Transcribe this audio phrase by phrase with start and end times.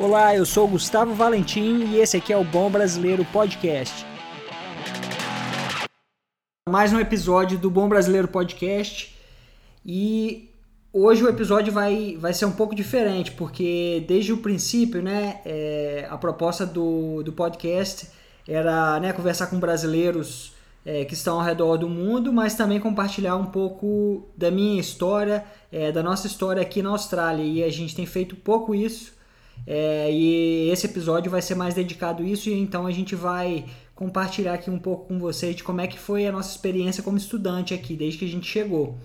[0.00, 4.06] Olá, eu sou Gustavo Valentim e esse aqui é o Bom Brasileiro Podcast.
[6.68, 9.12] Mais um episódio do Bom Brasileiro Podcast
[9.84, 10.54] e
[10.92, 16.06] hoje o episódio vai, vai ser um pouco diferente porque desde o princípio, né, é,
[16.08, 18.08] a proposta do, do podcast
[18.46, 20.52] era né, conversar com brasileiros
[20.86, 25.44] é, que estão ao redor do mundo, mas também compartilhar um pouco da minha história,
[25.72, 27.42] é, da nossa história aqui na Austrália.
[27.42, 29.17] E a gente tem feito pouco isso
[29.66, 33.64] é, e esse episódio vai ser mais dedicado a isso, e então a gente vai
[33.94, 37.18] compartilhar aqui um pouco com vocês de como é que foi a nossa experiência como
[37.18, 38.96] estudante aqui, desde que a gente chegou.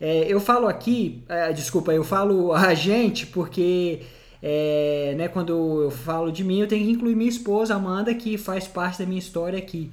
[0.00, 4.00] É, eu falo aqui, é, desculpa, eu falo a gente porque
[4.42, 8.38] é, né, quando eu falo de mim, eu tenho que incluir minha esposa, Amanda, que
[8.38, 9.90] faz parte da minha história aqui.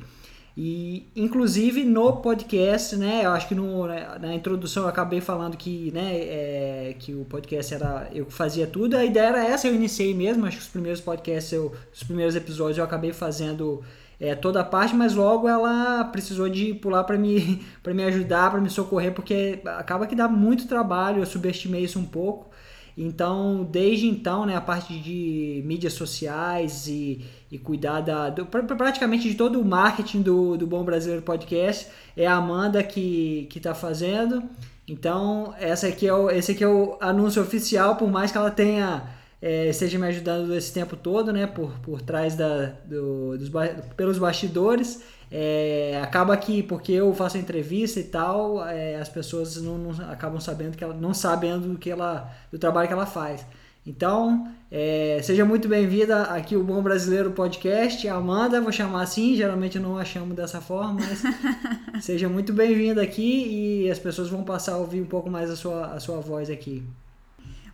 [0.57, 5.57] E, inclusive, no podcast, né, eu acho que no, né, na introdução eu acabei falando
[5.57, 8.95] que, né, é, que o podcast era eu fazia tudo.
[8.95, 12.37] A ideia era essa, eu iniciei mesmo, acho que os primeiros podcasts, eu, os primeiros
[12.37, 13.84] episódios eu acabei fazendo
[14.17, 18.62] é, toda a parte, mas logo ela precisou de pular para me, me ajudar, para
[18.62, 22.49] me socorrer, porque acaba que dá muito trabalho, eu subestimei isso um pouco.
[22.97, 27.25] Então, desde então, né, a parte de mídias sociais e,
[27.55, 32.27] e cuidar da, do, praticamente de todo o marketing do, do Bom Brasileiro Podcast é
[32.27, 34.43] a Amanda que está fazendo.
[34.87, 38.51] Então, essa aqui é o, esse aqui é o anúncio oficial, por mais que ela
[38.51, 39.03] tenha
[39.41, 43.49] é, esteja me ajudando esse tempo todo, né, por, por trás da, do, dos,
[43.95, 45.01] pelos bastidores.
[45.31, 50.40] É, acaba que porque eu faço entrevista e tal, é, as pessoas não, não, acabam
[50.40, 53.45] sabendo que ela não sabendo do que ela do trabalho que ela faz.
[53.85, 58.07] Então, é, seja muito bem-vinda aqui o Bom Brasileiro Podcast.
[58.07, 61.21] Amanda, vou chamar assim, geralmente eu não a chamo dessa forma, mas
[62.03, 65.56] seja muito bem-vinda aqui e as pessoas vão passar a ouvir um pouco mais a
[65.56, 66.83] sua, a sua voz aqui.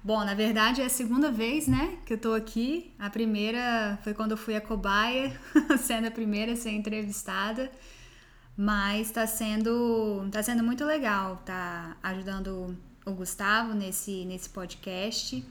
[0.04, 2.92] Bom, na verdade é a segunda vez, né, que eu tô aqui.
[3.00, 5.32] A primeira foi quando eu fui a cobaia,
[5.80, 7.72] sendo a primeira a ser entrevistada.
[8.58, 15.42] Mas tá sendo, tá sendo muito legal, tá ajudando o Gustavo nesse, nesse podcast.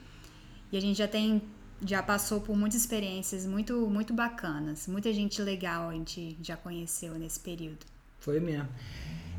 [0.73, 1.43] E a gente já tem,
[1.85, 4.87] já passou por muitas experiências muito, muito bacanas.
[4.87, 7.87] Muita gente legal a gente já conheceu nesse período.
[8.19, 8.69] Foi mesmo.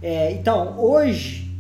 [0.02, 1.52] É, então, hoje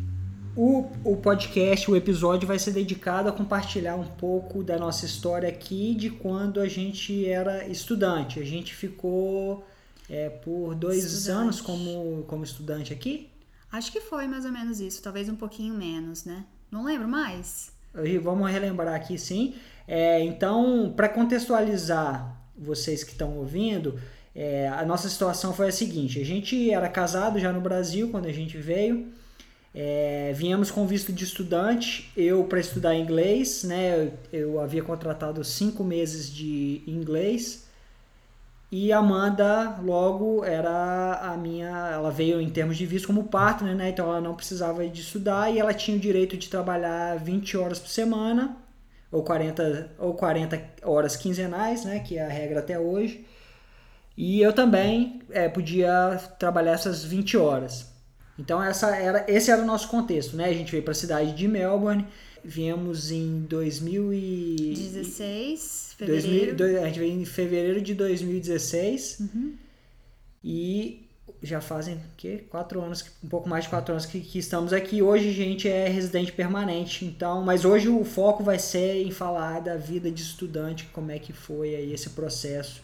[0.55, 5.47] o, o podcast, o episódio vai ser dedicado a compartilhar um pouco da nossa história
[5.47, 8.39] aqui de quando a gente era estudante.
[8.39, 9.65] A gente ficou
[10.09, 11.41] é, por dois estudante.
[11.41, 13.29] anos como, como estudante aqui?
[13.71, 16.45] Acho que foi mais ou menos isso, talvez um pouquinho menos, né?
[16.69, 17.70] Não lembro mais.
[18.21, 19.55] Vamos relembrar aqui sim.
[19.87, 23.99] É, então, para contextualizar vocês que estão ouvindo,
[24.35, 28.27] é, a nossa situação foi a seguinte: a gente era casado já no Brasil quando
[28.27, 29.07] a gente veio.
[29.73, 34.11] É, viemos com visto de estudante, eu para estudar inglês, né?
[34.31, 37.65] Eu, eu, havia contratado cinco meses de inglês
[38.71, 43.89] e Amanda logo era a minha, ela veio em termos de visto como partner, né?
[43.89, 47.79] Então ela não precisava de estudar e ela tinha o direito de trabalhar 20 horas
[47.79, 48.55] por semana
[49.11, 51.99] ou 40 ou 40 horas quinzenais, né?
[51.99, 53.27] Que é a regra até hoje.
[54.15, 57.91] E eu também é, podia trabalhar essas 20 horas.
[58.39, 60.45] Então essa era, esse era o nosso contexto, né?
[60.45, 62.07] A gente veio para a cidade de Melbourne,
[62.43, 66.55] viemos em 2016, fevereiro.
[66.55, 69.53] 2000, a gente veio em fevereiro de 2016 uhum.
[70.43, 71.05] e
[71.43, 75.01] já fazem que quatro anos, um pouco mais de quatro anos que, que, estamos aqui.
[75.01, 79.59] Hoje a gente é residente permanente, então, mas hoje o foco vai ser em falar
[79.59, 82.83] da vida de estudante, como é que foi aí esse processo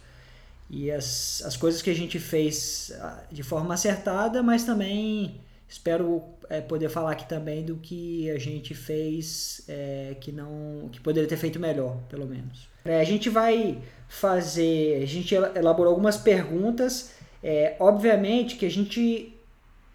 [0.70, 6.24] e as, as coisas que a gente fez ah, de forma acertada, mas também Espero
[6.50, 11.28] é, poder falar aqui também do que a gente fez é, que não que poderia
[11.28, 12.70] ter feito melhor, pelo menos.
[12.86, 17.12] É, a gente vai fazer, a gente elaborou algumas perguntas.
[17.44, 19.38] É, obviamente que a gente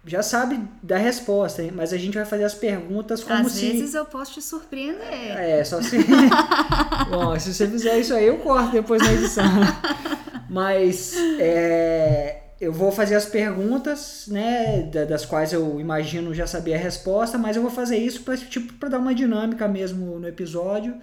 [0.05, 3.65] já sabe da resposta, mas a gente vai fazer as perguntas como Às se...
[3.65, 5.07] Às vezes eu posso te surpreender.
[5.07, 5.97] É, só se...
[7.09, 9.45] Bom, se você fizer isso aí, eu corto depois na edição.
[10.49, 16.77] mas é, eu vou fazer as perguntas, né, das quais eu imagino já saber a
[16.77, 20.95] resposta, mas eu vou fazer isso para tipo, para dar uma dinâmica mesmo no episódio.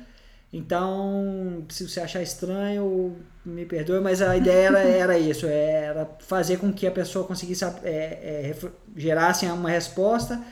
[0.53, 6.59] Então, se você achar estranho, me perdoe, mas a ideia era, era isso, era fazer
[6.59, 8.57] com que a pessoa conseguisse é, é,
[8.97, 10.43] gerasse uma resposta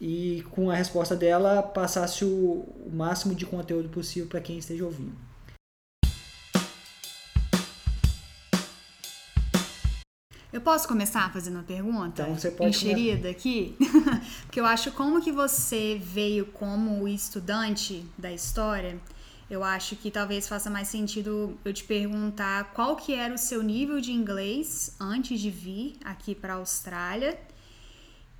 [0.00, 4.84] e com a resposta dela passasse o, o máximo de conteúdo possível para quem esteja
[4.84, 5.31] ouvindo.
[10.52, 12.22] Eu posso começar fazendo uma pergunta?
[12.22, 13.30] Então você pode Enxerida começar.
[13.30, 13.76] aqui?
[14.44, 19.00] Porque eu acho como que você veio como estudante da história,
[19.48, 23.62] eu acho que talvez faça mais sentido eu te perguntar qual que era o seu
[23.62, 27.38] nível de inglês antes de vir aqui para a Austrália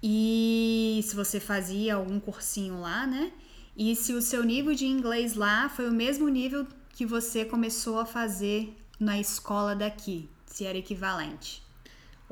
[0.02, 3.32] e se você fazia algum cursinho lá, né?
[3.76, 7.98] E se o seu nível de inglês lá foi o mesmo nível que você começou
[7.98, 11.62] a fazer na escola daqui, se era equivalente.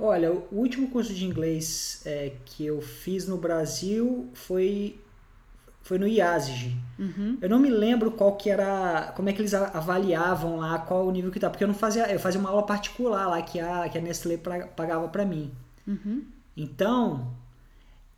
[0.01, 4.99] Olha, o último curso de inglês é, que eu fiz no Brasil foi
[5.83, 6.77] foi no IASG.
[6.99, 7.39] Uhum.
[7.41, 11.11] Eu não me lembro qual que era, como é que eles avaliavam lá, qual o
[11.11, 13.89] nível que tá, porque eu não fazia, eu fazia uma aula particular lá que a
[13.89, 15.51] que a Nestlé pagava para mim.
[15.87, 16.25] Uhum.
[16.57, 17.35] Então,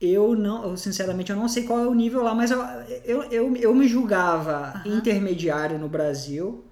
[0.00, 2.60] eu não, eu, sinceramente, eu não sei qual é o nível lá, mas eu,
[3.04, 4.98] eu, eu, eu me julgava uhum.
[4.98, 6.64] intermediário no Brasil.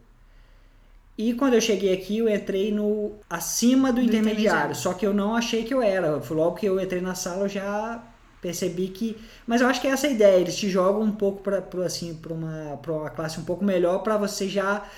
[1.21, 5.07] E quando eu cheguei aqui, eu entrei no acima do, do intermediário, intermediário, só que
[5.07, 6.17] eu não achei que eu era.
[6.31, 8.03] Logo que eu entrei na sala, eu já
[8.41, 9.19] percebi que.
[9.47, 12.19] Mas eu acho que é essa a ideia, eles te jogam um pouco para assim,
[12.31, 14.89] uma, uma classe um pouco melhor para você já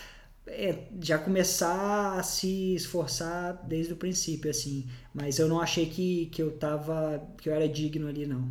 [0.47, 4.87] é, já começar a se esforçar desde o princípio, assim.
[5.13, 7.21] Mas eu não achei que, que eu tava.
[7.39, 8.49] que eu era digno ali, não.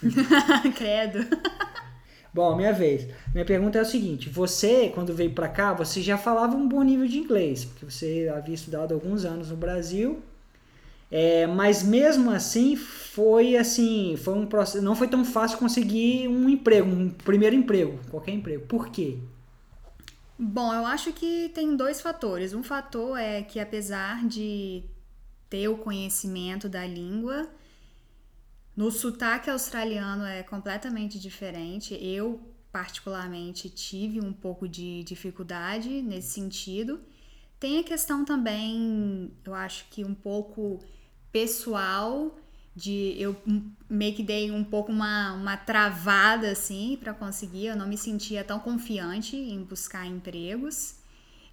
[0.74, 1.18] Credo.
[2.32, 3.08] Bom, minha vez.
[3.32, 6.82] Minha pergunta é o seguinte: você, quando veio para cá, você já falava um bom
[6.82, 10.22] nível de inglês, porque você havia estudado alguns anos no Brasil.
[11.10, 16.48] É, mas mesmo assim foi assim, foi um processo, não foi tão fácil conseguir um
[16.48, 18.64] emprego, um primeiro emprego, qualquer emprego.
[18.66, 19.18] Por quê?
[20.38, 22.54] Bom, eu acho que tem dois fatores.
[22.54, 24.84] Um fator é que, apesar de
[25.50, 27.48] ter o conhecimento da língua,
[28.80, 31.92] no sotaque australiano é completamente diferente.
[32.00, 32.40] Eu,
[32.72, 36.98] particularmente, tive um pouco de dificuldade nesse sentido.
[37.58, 40.78] Tem a questão também, eu acho que um pouco
[41.30, 42.34] pessoal
[42.74, 43.36] de eu
[43.86, 48.42] meio que dei um pouco uma, uma travada assim para conseguir, eu não me sentia
[48.42, 50.94] tão confiante em buscar empregos.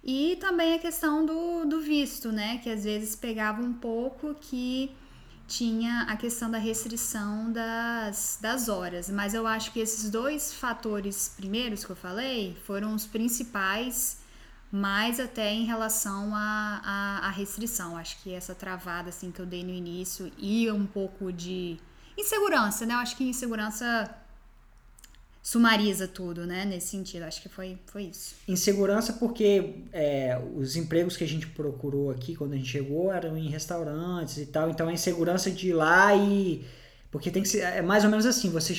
[0.02, 2.56] E também a questão do, do visto, né?
[2.62, 4.96] Que às vezes pegava um pouco que
[5.48, 9.08] tinha a questão da restrição das, das horas.
[9.08, 14.18] Mas eu acho que esses dois fatores primeiros que eu falei foram os principais
[14.70, 17.96] mais até em relação à a, restrição.
[17.96, 21.78] Acho que essa travada assim que eu dei no início e um pouco de
[22.16, 22.92] insegurança, né?
[22.92, 24.14] Eu acho que insegurança
[25.48, 26.66] sumariza tudo, né?
[26.66, 28.34] Nesse sentido, acho que foi, foi isso.
[28.46, 33.34] Insegurança porque é, os empregos que a gente procurou aqui quando a gente chegou eram
[33.34, 36.66] em restaurantes e tal, então a insegurança de ir lá e
[37.10, 38.74] porque tem que ser é mais ou menos assim, você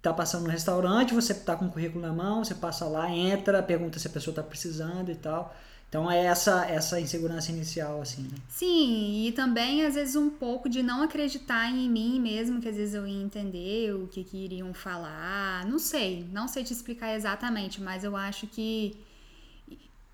[0.00, 3.60] tá passando no restaurante, você tá com o currículo na mão, você passa lá, entra,
[3.60, 5.52] pergunta se a pessoa tá precisando e tal.
[5.90, 8.38] Então é essa essa insegurança inicial assim, né?
[8.48, 12.76] Sim, e também às vezes um pouco de não acreditar em mim mesmo, que às
[12.76, 15.66] vezes eu ia entender o que, que iriam falar.
[15.66, 18.96] Não sei, não sei te explicar exatamente, mas eu acho que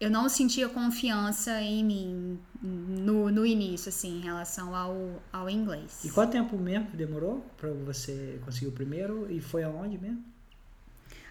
[0.00, 6.04] eu não sentia confiança em mim no, no início, assim, em relação ao, ao inglês.
[6.04, 9.26] E quanto tempo mesmo demorou para você conseguir o primeiro?
[9.30, 10.24] E foi aonde mesmo?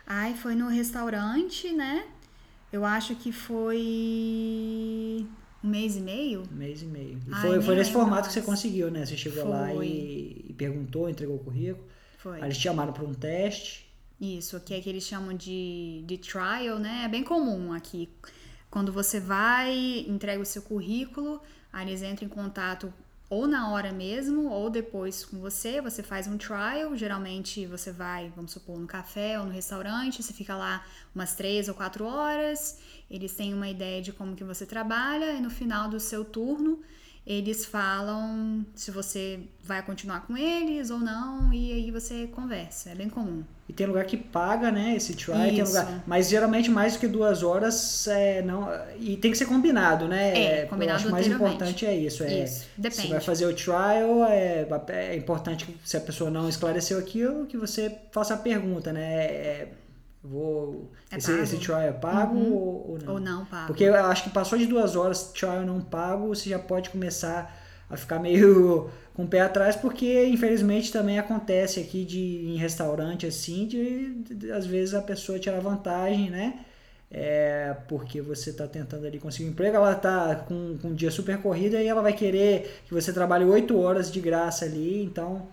[0.06, 2.06] Ai, foi no restaurante, né?
[2.76, 5.26] Eu acho que foi
[5.64, 6.44] um mês e meio.
[6.52, 7.18] Um mês e meio.
[7.26, 8.28] E Ai, foi, foi nesse formato mais.
[8.28, 9.06] que você conseguiu, né?
[9.06, 9.50] Você chegou foi.
[9.50, 11.88] lá e, e, perguntou, entregou o currículo.
[12.18, 12.36] Foi.
[12.36, 13.90] Aí eles te chamaram para um teste.
[14.20, 17.04] Isso, que é que eles chamam de, de trial, né?
[17.06, 18.10] É bem comum aqui.
[18.70, 22.94] Quando você vai, entrega o seu currículo, aí eles entram em contato
[23.30, 26.96] ou na hora mesmo, ou depois com você, você faz um trial.
[26.96, 31.68] Geralmente você vai, vamos supor, no café ou no restaurante, você fica lá umas três
[31.68, 32.80] ou quatro horas,
[33.10, 36.82] eles têm uma ideia de como que você trabalha, e no final do seu turno
[37.26, 42.92] eles falam se você vai continuar com eles ou não, e aí você conversa.
[42.92, 43.44] É bem comum.
[43.68, 44.96] E tem lugar que paga, né?
[44.96, 46.04] Esse try, tem lugar.
[46.06, 48.70] Mas geralmente mais do que duas horas é, não.
[49.00, 50.62] E tem que ser combinado, né?
[50.62, 51.00] É, combinado.
[51.00, 52.24] Eu acho mais importante é isso.
[52.24, 53.02] É, isso, depende.
[53.02, 57.48] Você vai fazer o trial, é, é importante que se a pessoa não esclareceu aquilo,
[57.48, 59.02] que você faça a pergunta, né?
[59.02, 59.68] É,
[60.30, 62.54] vou é esse, esse, trial é pago uhum.
[62.54, 63.14] ou, ou, não?
[63.14, 63.68] Ou não pago.
[63.68, 67.56] Porque eu acho que passou de duas horas trial não pago, você já pode começar
[67.90, 73.26] a ficar meio com o pé atrás, porque infelizmente também acontece aqui de em restaurante
[73.26, 76.66] assim, de, de às vezes a pessoa tira vantagem, né?
[77.10, 81.12] É, porque você está tentando ali conseguir um emprego, ela está com, com um dia
[81.12, 85.48] super corrido e ela vai querer que você trabalhe oito horas de graça ali, então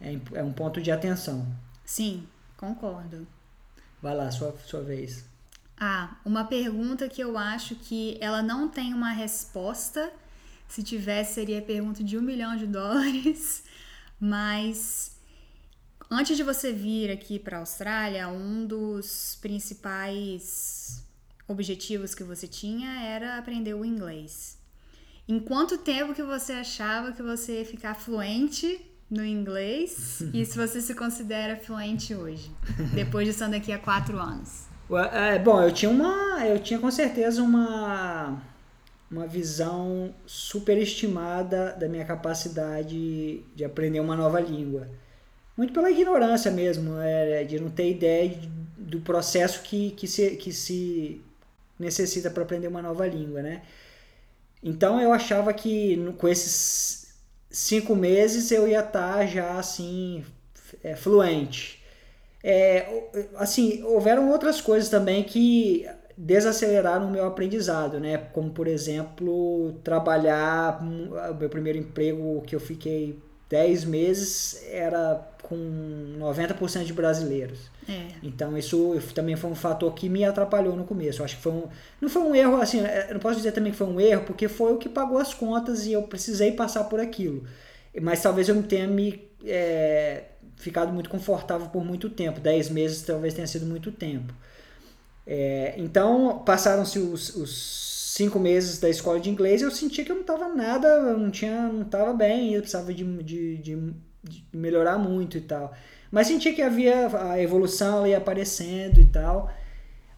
[0.00, 1.46] é, é um ponto de atenção.
[1.84, 2.24] Sim,
[2.56, 3.26] concordo.
[4.02, 5.24] Vai lá, sua, sua vez.
[5.78, 10.12] Ah, uma pergunta que eu acho que ela não tem uma resposta.
[10.68, 13.64] Se tivesse, seria pergunta de um milhão de dólares.
[14.18, 15.16] Mas
[16.10, 21.04] antes de você vir aqui para a Austrália, um dos principais
[21.46, 24.58] objetivos que você tinha era aprender o inglês.
[25.28, 30.56] Em quanto tempo que você achava que você ia ficar fluente no inglês e se
[30.56, 32.50] você se considera fluente hoje,
[32.94, 34.66] depois de estando aqui há quatro anos?
[35.12, 38.40] É, bom, eu tinha uma, eu tinha com certeza uma
[39.10, 44.88] uma visão superestimada da minha capacidade de aprender uma nova língua.
[45.56, 48.38] Muito pela ignorância mesmo, é, de não ter ideia
[48.76, 51.22] do processo que, que, se, que se
[51.78, 53.62] necessita para aprender uma nova língua, né?
[54.62, 57.05] Então eu achava que com esses
[57.50, 60.24] cinco meses eu ia estar tá já assim
[60.82, 61.82] é, fluente.
[62.42, 62.86] É,
[63.36, 65.86] assim, houveram outras coisas também que
[66.16, 68.18] desaceleraram o meu aprendizado, né?
[68.32, 70.80] Como, por exemplo, trabalhar,
[71.38, 75.56] meu primeiro emprego que eu fiquei 10 meses era com
[76.18, 77.58] 90% de brasileiros.
[77.88, 78.08] É.
[78.22, 81.20] Então isso também foi um fator que me atrapalhou no começo.
[81.20, 81.68] Eu acho que foi um,
[82.00, 84.24] não foi um erro, assim, é, eu não posso dizer também que foi um erro,
[84.24, 87.44] porque foi o que pagou as contas e eu precisei passar por aquilo.
[88.00, 90.24] Mas talvez eu não tenha me é,
[90.56, 92.40] ficado muito confortável por muito tempo.
[92.40, 94.34] 10 meses talvez tenha sido muito tempo.
[95.26, 100.16] É, então, passaram-se os, os, cinco meses da escola de inglês eu senti que eu
[100.16, 103.94] não estava nada, não tinha, não estava bem, eu precisava de, de, de,
[104.24, 105.74] de, melhorar muito e tal.
[106.10, 109.52] Mas senti que havia a evolução ali aparecendo e tal.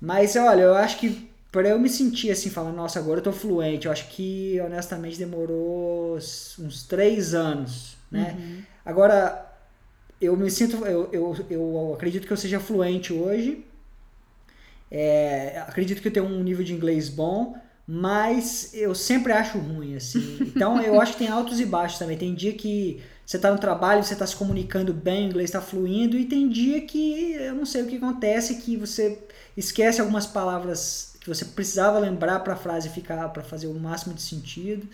[0.01, 3.33] Mas olha, eu acho que para eu me sentir assim, falar, nossa, agora eu tô
[3.33, 8.37] fluente, eu acho que honestamente demorou uns três anos, né?
[8.39, 8.63] Uhum.
[8.85, 9.51] Agora,
[10.21, 13.65] eu me sinto, eu, eu, eu acredito que eu seja fluente hoje,
[14.91, 17.57] é, acredito que eu tenho um nível de inglês bom,
[17.91, 20.37] mas eu sempre acho ruim, assim.
[20.43, 22.19] Então eu acho que tem altos e baixos também.
[22.19, 25.63] Tem dia que você está no trabalho, você está se comunicando bem, o inglês está
[25.63, 29.19] fluindo, e tem dia que eu não sei o que acontece, que você
[29.57, 34.15] esquece algumas palavras que você precisava lembrar para a frase ficar, para fazer o máximo
[34.15, 34.87] de sentido.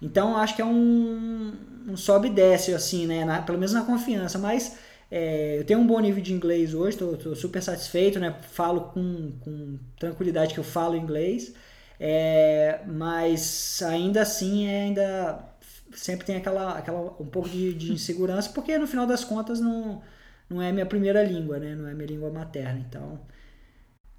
[0.00, 1.52] Então acho que é um,
[1.86, 3.26] um sobe e desce, assim, né?
[3.26, 4.74] Na, pelo menos na confiança, mas
[5.10, 8.34] é, eu tenho um bom nível de inglês hoje, estou super satisfeito, né?
[8.52, 11.52] Falo com, com tranquilidade que eu falo inglês,
[12.00, 15.44] é, mas ainda assim é, ainda
[15.92, 20.00] sempre tem aquela, aquela um pouco de, de insegurança, porque no final das contas não,
[20.48, 21.74] não é minha primeira língua, né?
[21.74, 23.18] Não é minha língua materna, então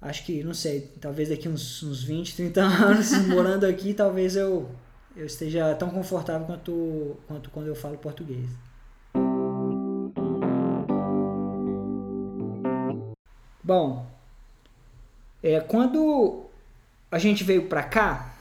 [0.00, 4.68] acho que, não sei, talvez daqui uns, uns 20, 30 anos morando aqui, talvez eu,
[5.16, 8.48] eu esteja tão confortável quanto, quanto quando eu falo português.
[13.62, 14.06] Bom,
[15.42, 16.49] é, quando
[17.10, 18.36] a gente veio pra cá,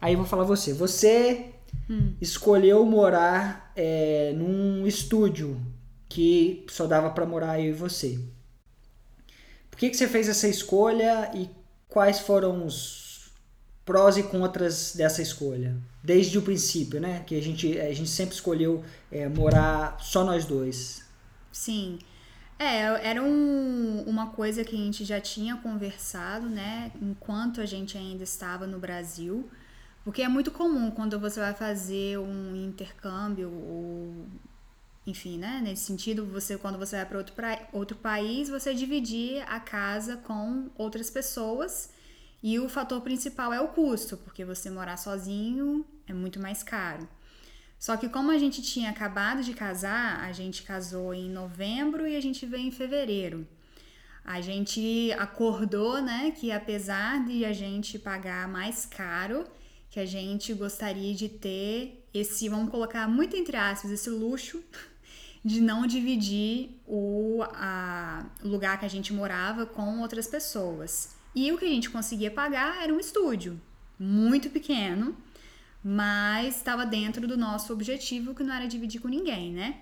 [0.00, 0.72] aí eu vou falar você.
[0.72, 1.46] Você
[1.88, 2.14] hum.
[2.20, 5.60] escolheu morar é, num estúdio
[6.08, 8.18] que só dava para morar eu e você.
[9.70, 11.48] Por que, que você fez essa escolha e
[11.88, 13.30] quais foram os
[13.84, 15.76] prós e contras dessa escolha?
[16.02, 17.22] Desde o princípio, né?
[17.26, 21.02] Que a gente, a gente sempre escolheu é, morar só nós dois.
[21.50, 21.98] Sim.
[22.62, 27.98] É, era um, uma coisa que a gente já tinha conversado, né, enquanto a gente
[27.98, 29.50] ainda estava no Brasil,
[30.04, 34.26] porque é muito comum quando você vai fazer um intercâmbio ou
[35.04, 37.34] enfim, né, nesse sentido, você quando você vai para outro,
[37.72, 41.90] outro país, você dividir a casa com outras pessoas
[42.40, 47.08] e o fator principal é o custo, porque você morar sozinho é muito mais caro.
[47.82, 52.14] Só que como a gente tinha acabado de casar, a gente casou em novembro e
[52.14, 53.44] a gente veio em fevereiro.
[54.24, 59.44] A gente acordou, né, que apesar de a gente pagar mais caro,
[59.90, 64.62] que a gente gostaria de ter esse, vamos colocar muito entre aspas, esse luxo
[65.44, 71.16] de não dividir o a, lugar que a gente morava com outras pessoas.
[71.34, 73.60] E o que a gente conseguia pagar era um estúdio
[73.98, 75.16] muito pequeno
[75.82, 79.80] mas estava dentro do nosso objetivo que não era dividir com ninguém, né?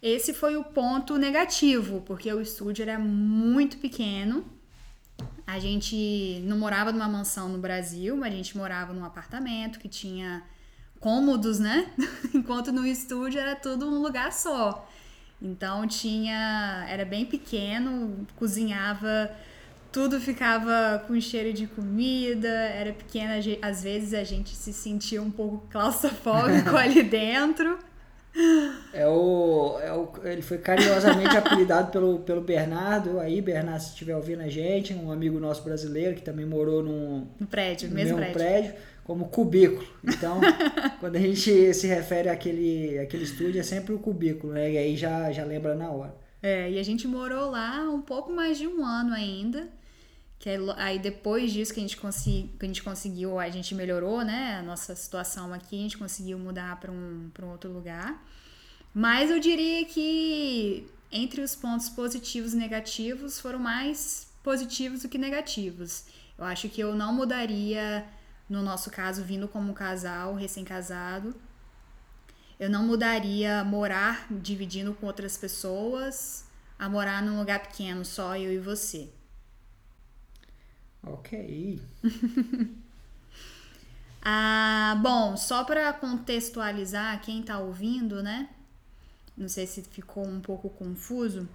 [0.00, 4.44] Esse foi o ponto negativo, porque o estúdio era muito pequeno.
[5.46, 9.88] A gente não morava numa mansão no Brasil, mas a gente morava num apartamento que
[9.88, 10.42] tinha
[10.98, 11.92] cômodos, né?
[12.34, 14.88] Enquanto no estúdio era tudo um lugar só.
[15.40, 19.30] Então tinha, era bem pequeno, cozinhava
[19.92, 25.30] tudo ficava com cheiro de comida, era pequena, às vezes a gente se sentia um
[25.30, 27.78] pouco claustrofóbico ali dentro.
[28.94, 33.20] É o, é o, ele foi carinhosamente apelidado pelo, pelo Bernardo.
[33.20, 37.26] Aí, Bernardo, se estiver ouvindo a gente, um amigo nosso brasileiro que também morou num,
[37.38, 38.70] no prédio, no mesmo, mesmo prédio.
[38.70, 38.82] prédio.
[39.04, 39.86] como cubículo.
[40.02, 40.40] Então,
[40.98, 44.72] quando a gente se refere àquele, àquele estúdio, é sempre o cubículo, né?
[44.72, 46.14] E aí já, já lembra na hora.
[46.42, 49.68] É, e a gente morou lá um pouco mais de um ano ainda.
[50.42, 54.24] Que aí depois disso que a gente, consegui, que a gente conseguiu, a gente melhorou,
[54.24, 54.56] né?
[54.58, 58.20] A nossa situação aqui, a gente conseguiu mudar para um, um outro lugar.
[58.92, 65.16] Mas eu diria que entre os pontos positivos e negativos foram mais positivos do que
[65.16, 66.06] negativos.
[66.36, 68.04] Eu acho que eu não mudaria,
[68.50, 71.36] no nosso caso, vindo como casal, recém-casado,
[72.58, 76.46] eu não mudaria morar dividindo com outras pessoas
[76.76, 79.08] a morar num lugar pequeno, só eu e você.
[81.04, 81.80] Ok.
[84.22, 88.48] ah, bom, só para contextualizar quem está ouvindo, né?
[89.36, 91.48] Não sei se ficou um pouco confuso.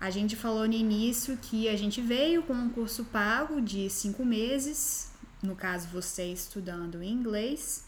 [0.00, 4.24] A gente falou no início que a gente veio com um curso pago de cinco
[4.24, 7.84] meses, no caso você estudando inglês.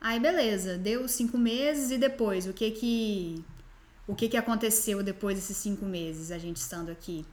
[0.00, 3.44] Aí beleza, deu cinco meses e depois o que que
[4.06, 7.24] o que que aconteceu depois desses cinco meses a gente estando aqui?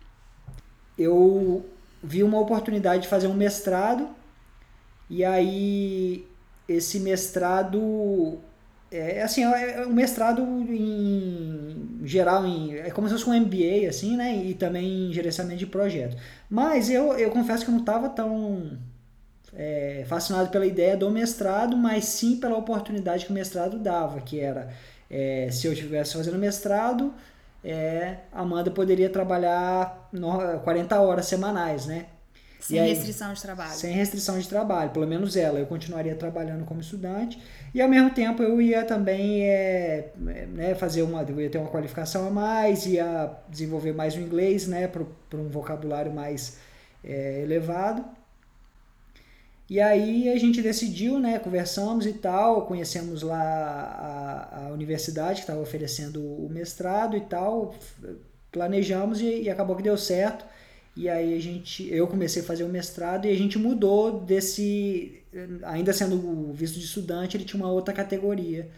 [0.98, 1.70] Eu
[2.04, 4.10] vi uma oportunidade de fazer um mestrado
[5.10, 6.28] e aí
[6.68, 8.40] esse mestrado
[8.92, 13.90] é assim, é, é um mestrado em geral, em, é como se fosse um MBA,
[13.90, 14.36] assim, né?
[14.36, 16.16] E também em gerenciamento de projeto.
[16.50, 18.78] Mas eu, eu confesso que eu não estava tão
[19.54, 24.40] é, fascinado pela ideia do mestrado, mas sim pela oportunidade que o mestrado dava, que
[24.40, 24.70] era
[25.10, 27.14] é, se eu estivesse fazendo mestrado,
[27.64, 30.10] é, Amanda poderia trabalhar
[30.64, 32.08] 40 horas semanais, né?
[32.60, 33.74] Sem aí, restrição de trabalho.
[33.74, 35.60] Sem restrição de trabalho, pelo menos ela.
[35.60, 37.42] Eu continuaria trabalhando como estudante
[37.74, 41.70] e ao mesmo tempo eu ia também é, né, fazer uma, eu ia ter uma
[41.70, 45.04] qualificação a mais, ia desenvolver mais o inglês, né, para
[45.38, 46.58] um vocabulário mais
[47.04, 48.06] é, elevado.
[49.70, 55.42] E aí a gente decidiu, né, conversamos e tal, conhecemos lá a, a universidade que
[55.42, 57.74] estava oferecendo o mestrado e tal,
[58.52, 60.46] planejamos e, e acabou que deu certo.
[60.96, 65.24] E aí a gente, eu comecei a fazer o mestrado e a gente mudou desse,
[65.64, 68.70] ainda sendo visto de estudante, ele tinha uma outra categoria,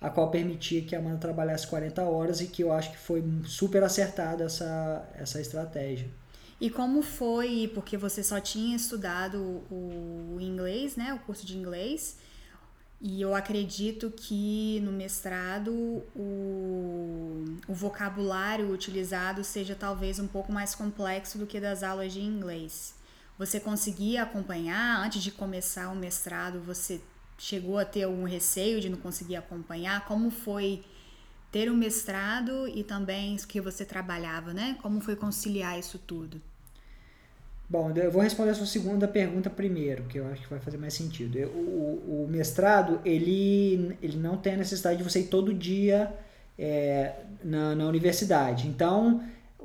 [0.00, 3.24] a qual permitia que a Amanda trabalhasse 40 horas e que eu acho que foi
[3.46, 6.08] super acertada essa, essa estratégia.
[6.62, 9.36] E como foi, porque você só tinha estudado
[9.68, 12.18] o inglês, né, o curso de inglês,
[13.00, 15.72] e eu acredito que no mestrado
[16.14, 22.20] o, o vocabulário utilizado seja talvez um pouco mais complexo do que das aulas de
[22.20, 22.94] inglês.
[23.36, 26.60] Você conseguia acompanhar antes de começar o mestrado?
[26.60, 27.00] Você
[27.36, 30.04] chegou a ter algum receio de não conseguir acompanhar?
[30.04, 30.84] Como foi
[31.50, 34.78] ter o um mestrado e também que você trabalhava, né?
[34.80, 36.40] Como foi conciliar isso tudo?
[37.68, 40.76] Bom, eu vou responder a sua segunda pergunta primeiro, que eu acho que vai fazer
[40.76, 41.38] mais sentido.
[41.48, 46.12] O, o mestrado, ele, ele não tem a necessidade de você ir todo dia
[46.58, 48.68] é, na, na universidade.
[48.68, 49.22] Então,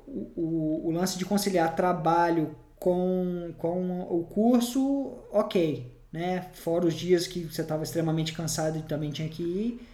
[0.07, 5.91] o, o, lance de conciliar trabalho com, com o curso, ok.
[6.11, 6.45] Né?
[6.53, 9.87] Fora os dias que você estava extremamente cansado e também tinha que ir,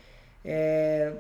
[0.45, 1.13] é,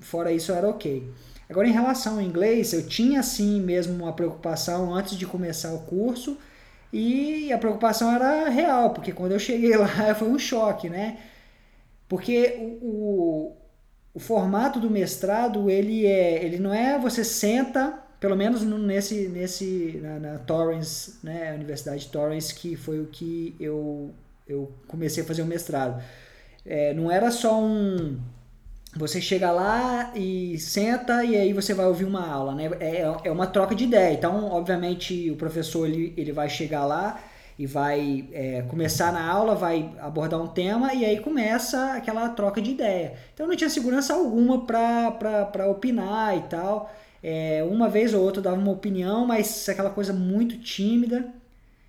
[0.00, 1.08] fora isso era ok.
[1.48, 5.80] Agora, em relação ao inglês, eu tinha sim mesmo uma preocupação antes de começar o
[5.80, 6.36] curso
[6.92, 11.18] e a preocupação era real, porque quando eu cheguei lá foi um choque, né?
[12.08, 13.56] Porque o, o,
[14.14, 20.00] o formato do mestrado, ele, é, ele não é você senta, pelo menos nesse, nesse
[20.02, 24.10] na, na Torrance, né, a Universidade de Torrance, que foi o que eu,
[24.48, 26.02] eu comecei a fazer o mestrado.
[26.64, 28.18] É, não era só um
[28.96, 32.70] você chega lá e senta e aí você vai ouvir uma aula, né?
[32.80, 34.14] É, é uma troca de ideia.
[34.14, 37.20] Então, obviamente, o professor ele, ele vai chegar lá
[37.58, 42.60] e vai é, começar na aula, vai abordar um tema e aí começa aquela troca
[42.60, 43.14] de ideia.
[43.34, 46.90] Então, não tinha segurança alguma para opinar e tal.
[47.22, 51.32] É, uma vez ou outra dava uma opinião, mas aquela coisa muito tímida.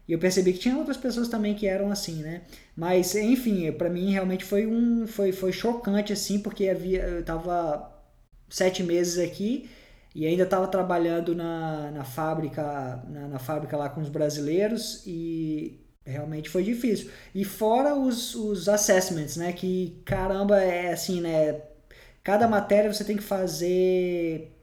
[0.07, 2.43] E eu percebi que tinha outras pessoas também que eram assim, né?
[2.75, 7.93] Mas, enfim, para mim realmente foi um foi, foi chocante, assim, porque havia, eu tava
[8.49, 9.69] sete meses aqui
[10.15, 15.85] e ainda estava trabalhando na, na fábrica na, na, fábrica lá com os brasileiros e
[16.05, 17.11] realmente foi difícil.
[17.35, 19.51] E fora os, os assessments, né?
[19.53, 21.61] Que, caramba, é assim, né?
[22.23, 24.53] Cada matéria você tem que fazer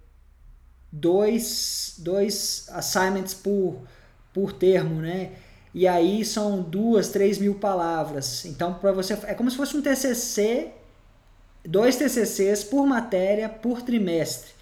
[0.91, 3.83] dois, dois assignments por
[4.35, 5.31] por termo, né?
[5.73, 8.45] E aí são duas, três mil palavras.
[8.45, 10.69] Então, para você é como se fosse um TCC,
[11.65, 14.53] dois TCCs por matéria por trimestre.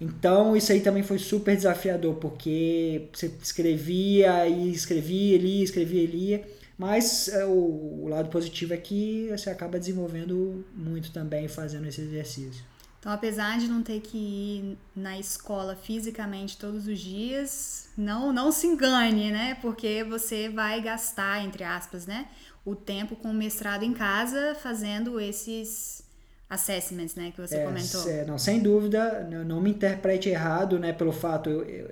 [0.00, 6.48] Então, isso aí também foi super desafiador, porque você escrevia e escrevia, lia, escrevia, lia.
[6.76, 12.02] Mas é, o, o lado positivo é que você acaba desenvolvendo muito também fazendo esse
[12.02, 12.62] exercício.
[13.06, 18.50] Então, apesar de não ter que ir na escola fisicamente todos os dias, não, não
[18.50, 19.56] se engane, né?
[19.62, 22.26] Porque você vai gastar, entre aspas, né?
[22.64, 26.02] O tempo com o mestrado em casa fazendo esses
[26.50, 27.30] assessments, né?
[27.32, 28.10] Que você é, comentou.
[28.10, 30.92] É, não, sem dúvida, não me interprete errado, né?
[30.92, 31.88] Pelo fato, eu, eu,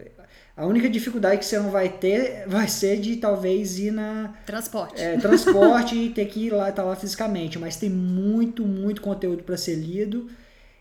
[0.57, 5.01] a única dificuldade que você não vai ter vai ser de talvez ir na transporte,
[5.01, 7.57] é, transporte e ter que ir lá, estar tá lá fisicamente.
[7.57, 10.29] Mas tem muito, muito conteúdo para ser lido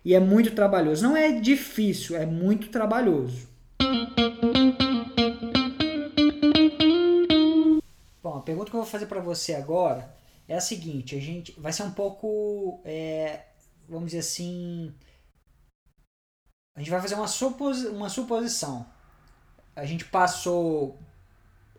[0.03, 1.03] e é muito trabalhoso.
[1.03, 3.47] Não é difícil, é muito trabalhoso.
[8.21, 10.13] Bom, a pergunta que eu vou fazer para você agora
[10.47, 13.41] é a seguinte: a gente vai ser um pouco, é,
[13.87, 14.93] vamos dizer assim,
[16.75, 18.85] a gente vai fazer uma, supos, uma suposição.
[19.75, 20.97] A gente passou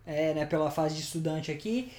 [0.06, 1.92] é, né, pela fase de estudante aqui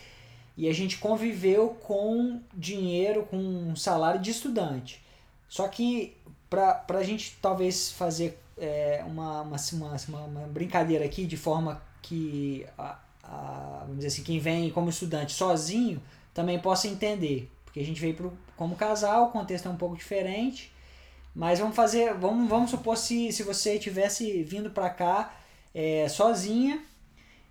[0.58, 5.04] e a gente conviveu com dinheiro, com um salário de estudante.
[5.48, 6.16] Só que
[6.50, 12.66] para a gente talvez fazer é, uma, uma, uma, uma, brincadeira aqui de forma que
[12.78, 16.02] a, a, vamos dizer assim, quem vem como estudante sozinho
[16.34, 17.52] também possa entender.
[17.66, 20.72] Porque a gente veio pro, como casal, o contexto é um pouco diferente.
[21.34, 25.36] Mas vamos fazer, vamos, vamos supor se, se você tivesse vindo para cá
[25.74, 26.82] é, sozinha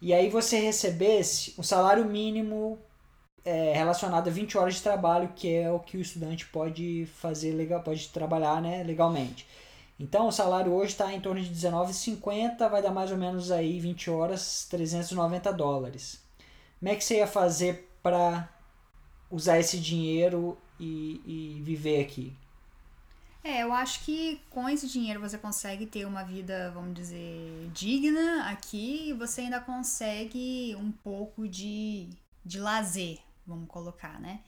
[0.01, 2.79] e aí você recebesse um salário mínimo
[3.45, 7.53] é, relacionado a 20 horas de trabalho, que é o que o estudante pode fazer
[7.53, 9.47] legal, pode trabalhar né, legalmente.
[9.99, 13.79] Então o salário hoje está em torno de R$19,50, vai dar mais ou menos aí
[13.79, 16.21] 20 horas, 390 dólares.
[16.81, 18.49] Como é que você ia fazer para
[19.31, 22.37] usar esse dinheiro e, e viver aqui?
[23.43, 28.49] É, eu acho que com esse dinheiro você consegue ter uma vida, vamos dizer, digna
[28.51, 32.09] aqui e você ainda consegue um pouco de,
[32.45, 34.41] de lazer, vamos colocar, né?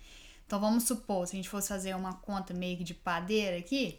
[0.47, 3.99] Então vamos supor, se a gente fosse fazer uma conta meio que de padeira aqui,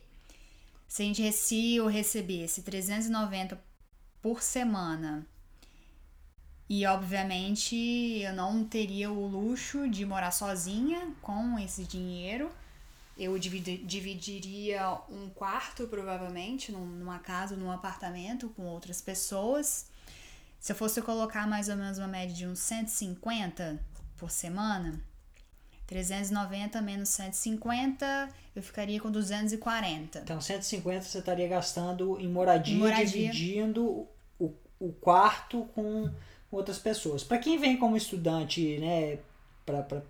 [0.87, 3.61] se a gente se eu recebesse 390
[4.21, 5.27] por semana
[6.69, 7.75] e obviamente
[8.21, 12.51] eu não teria o luxo de morar sozinha com esse dinheiro.
[13.17, 19.87] Eu dividiria um quarto, provavelmente, numa casa, num apartamento com outras pessoas.
[20.59, 23.79] Se eu fosse colocar mais ou menos uma média de uns 150
[24.17, 24.99] por semana,
[25.87, 30.19] 390 menos 150, eu ficaria com 240.
[30.19, 33.31] Então, 150 você estaria gastando em moradia, em moradia.
[33.31, 36.11] dividindo o, o quarto com
[36.51, 37.23] outras pessoas.
[37.23, 39.19] Para quem vem como estudante, né,
[39.65, 40.01] pra, pra,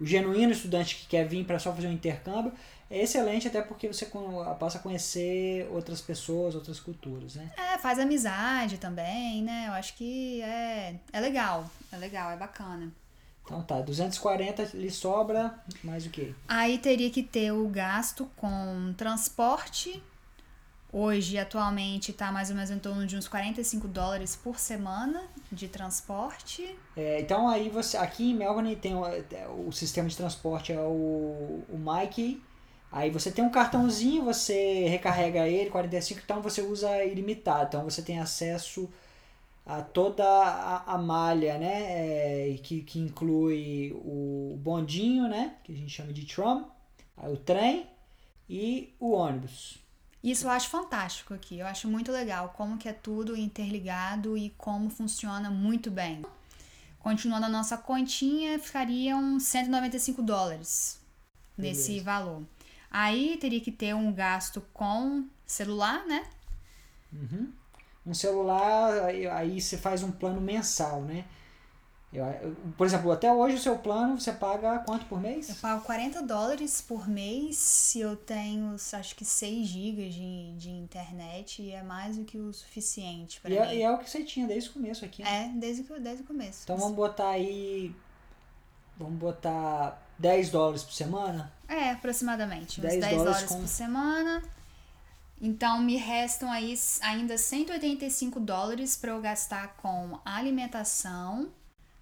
[0.00, 2.52] o genuíno estudante que quer vir para só fazer um intercâmbio,
[2.90, 4.06] é excelente até porque você
[4.58, 7.50] passa a conhecer outras pessoas, outras culturas, né?
[7.56, 9.66] É, faz amizade também, né?
[9.68, 12.90] Eu acho que é, é legal, é legal, é bacana.
[13.50, 16.32] Então tá, 240 lhe sobra mais o quê?
[16.46, 20.00] Aí teria que ter o gasto com transporte.
[20.92, 25.66] Hoje, atualmente, tá mais ou menos em torno de uns 45 dólares por semana de
[25.66, 26.76] transporte.
[26.96, 27.96] É, então aí você.
[27.96, 29.02] Aqui em Melbourne tem o,
[29.66, 32.40] o sistema de transporte é o, o Mike.
[32.92, 37.66] Aí você tem um cartãozinho, você recarrega ele, 45, então você usa ilimitado.
[37.66, 38.88] Então você tem acesso
[39.64, 45.76] a toda a, a malha, né, é, que, que inclui o bondinho, né, que a
[45.76, 46.70] gente chama de tram,
[47.16, 47.86] o trem
[48.48, 49.78] e o ônibus.
[50.22, 51.58] Isso eu acho fantástico aqui.
[51.58, 56.22] Eu acho muito legal como que é tudo interligado e como funciona muito bem.
[56.98, 61.00] Continuando a nossa continha, ficariam 195 dólares
[61.56, 61.78] Beleza.
[61.78, 62.42] nesse valor.
[62.90, 66.26] Aí teria que ter um gasto com celular, né?
[67.10, 67.59] Uhum
[68.06, 71.24] um celular, aí, você faz um plano mensal, né?
[72.12, 72.24] Eu,
[72.76, 75.48] por exemplo, até hoje o seu plano você paga quanto por mês?
[75.48, 80.70] Eu pago 40 dólares por mês se eu tenho, acho que 6 gigas de, de
[80.70, 83.56] internet e é mais do que o suficiente para mim.
[83.56, 85.22] É, e é o que você tinha desde o começo aqui.
[85.22, 85.52] Né?
[85.54, 86.62] É, desde, desde o começo.
[86.64, 87.94] Então vamos botar aí.
[88.98, 91.52] Vamos botar 10 dólares por semana?
[91.68, 92.80] É, aproximadamente.
[92.80, 93.60] 10 uns 10 dólares, dólares com...
[93.60, 94.42] por semana.
[95.40, 101.50] Então me restam aí ainda 185 dólares para eu gastar com alimentação,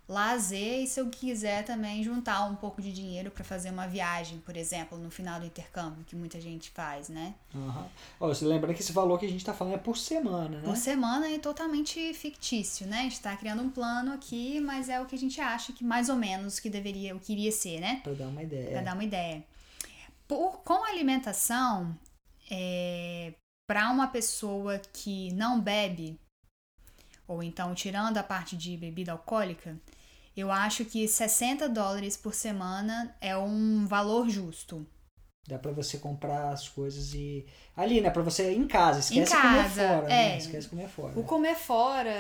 [0.09, 4.39] lazer e se eu quiser também juntar um pouco de dinheiro para fazer uma viagem,
[4.39, 7.35] por exemplo, no final do intercâmbio, que muita gente faz, né?
[7.55, 7.85] Uhum.
[8.19, 10.65] Oh, você lembra que esse valor que a gente está falando é por semana, né?
[10.65, 13.01] Por semana é totalmente fictício, né?
[13.01, 15.85] A gente está criando um plano aqui, mas é o que a gente acha que
[15.85, 18.01] mais ou menos que deveria, o que iria ser, né?
[18.03, 18.71] Para dar uma ideia.
[18.71, 19.45] Para dar uma ideia.
[20.27, 21.95] Por, com alimentação,
[22.51, 23.35] é,
[23.69, 26.19] para uma pessoa que não bebe,
[27.27, 29.77] ou então tirando a parte de bebida alcoólica,
[30.37, 34.87] eu acho que 60 dólares por semana é um valor justo.
[35.49, 37.47] Dá para você comprar as coisas e.
[37.75, 38.11] Ali, né?
[38.11, 39.01] Pra você em casa.
[39.01, 40.13] Esquece Em comer casa, fora.
[40.13, 40.29] é.
[40.29, 40.39] Né?
[40.39, 41.19] Esquece comer fora.
[41.19, 42.11] O comer fora,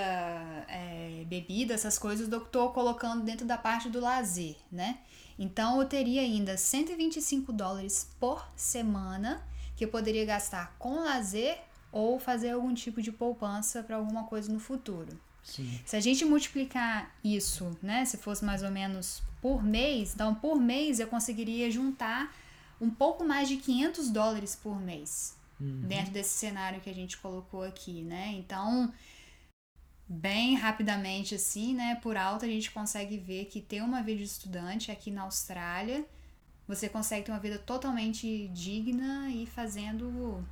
[0.66, 5.00] é, bebida, essas coisas, eu tô colocando dentro da parte do lazer, né?
[5.38, 9.46] Então eu teria ainda 125 dólares por semana
[9.78, 11.56] que eu poderia gastar com lazer
[11.92, 15.08] ou fazer algum tipo de poupança para alguma coisa no futuro.
[15.44, 15.80] Sim.
[15.86, 20.60] Se a gente multiplicar isso, né, se fosse mais ou menos por mês, então por
[20.60, 22.34] mês eu conseguiria juntar
[22.80, 25.80] um pouco mais de 500 dólares por mês Uhum.
[25.88, 28.32] dentro desse cenário que a gente colocou aqui, né?
[28.34, 28.92] Então,
[30.08, 34.24] bem rapidamente assim, né, por alto a gente consegue ver que ter uma vida de
[34.24, 36.04] estudante aqui na Austrália,
[36.68, 40.44] você consegue ter uma vida totalmente digna e fazendo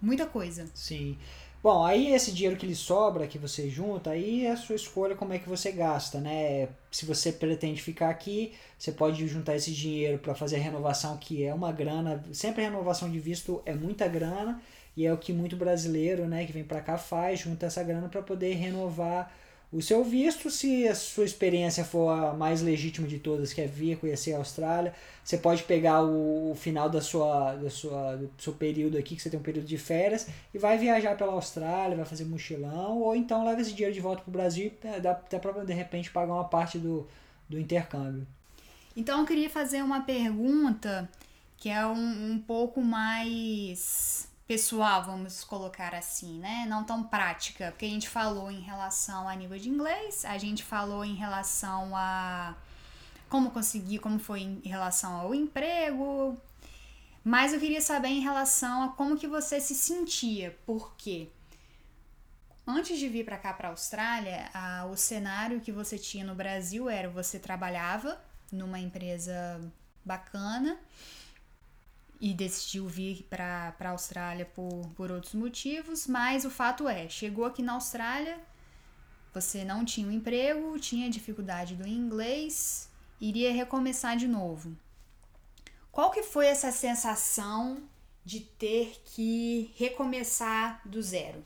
[0.00, 0.68] muita coisa.
[0.74, 1.16] Sim.
[1.62, 5.16] Bom, aí esse dinheiro que lhe sobra, que você junta, aí é a sua escolha
[5.16, 6.68] como é que você gasta, né?
[6.90, 11.42] Se você pretende ficar aqui, você pode juntar esse dinheiro para fazer a renovação, que
[11.42, 12.22] é uma grana.
[12.34, 14.60] Sempre a renovação de visto é muita grana,
[14.94, 18.10] e é o que muito brasileiro, né, que vem para cá faz, junta essa grana
[18.10, 19.32] para poder renovar
[19.74, 23.66] o seu visto, se a sua experiência for a mais legítima de todas, que é
[23.66, 28.30] vir conhecer a Austrália, você pode pegar o, o final da sua, da sua, do
[28.38, 31.96] seu período aqui, que você tem um período de férias, e vai viajar pela Austrália,
[31.96, 35.10] vai fazer mochilão, ou então leva esse dinheiro de volta para o Brasil, é, dá
[35.10, 37.08] até para de repente pagar uma parte do,
[37.48, 38.24] do intercâmbio.
[38.96, 41.10] Então eu queria fazer uma pergunta
[41.56, 46.66] que é um, um pouco mais pessoal, vamos colocar assim, né?
[46.68, 50.62] Não tão prática, porque a gente falou em relação a nível de inglês, a gente
[50.62, 52.54] falou em relação a
[53.28, 56.36] como conseguir, como foi em relação ao emprego,
[57.24, 61.30] mas eu queria saber em relação a como que você se sentia, porque
[62.66, 66.34] antes de vir para cá para a Austrália, a, o cenário que você tinha no
[66.34, 68.20] Brasil era você trabalhava
[68.52, 69.60] numa empresa
[70.04, 70.78] bacana
[72.20, 77.44] e decidiu vir para a Austrália por, por outros motivos, mas o fato é, chegou
[77.44, 78.40] aqui na Austrália,
[79.32, 82.88] você não tinha um emprego, tinha dificuldade do inglês,
[83.20, 84.76] iria recomeçar de novo.
[85.90, 87.82] Qual que foi essa sensação
[88.24, 91.44] de ter que recomeçar do zero?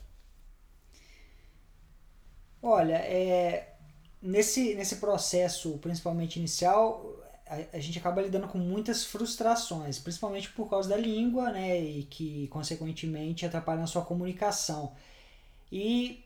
[2.62, 3.74] Olha, é,
[4.20, 7.16] nesse, nesse processo, principalmente inicial,
[7.48, 12.02] a, a, gente acaba lidando com muitas frustrações, principalmente por causa da língua, né, e
[12.04, 14.92] que consequentemente atrapalha a sua comunicação.
[15.70, 16.24] E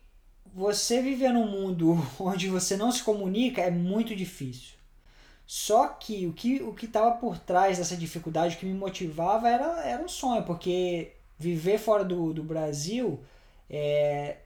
[0.54, 4.74] você viver num mundo onde você não se comunica é muito difícil.
[5.46, 9.48] Só que o que o que estava por trás dessa dificuldade, o que me motivava
[9.48, 13.20] era, era um sonho, porque viver fora do, do Brasil
[13.68, 14.36] é,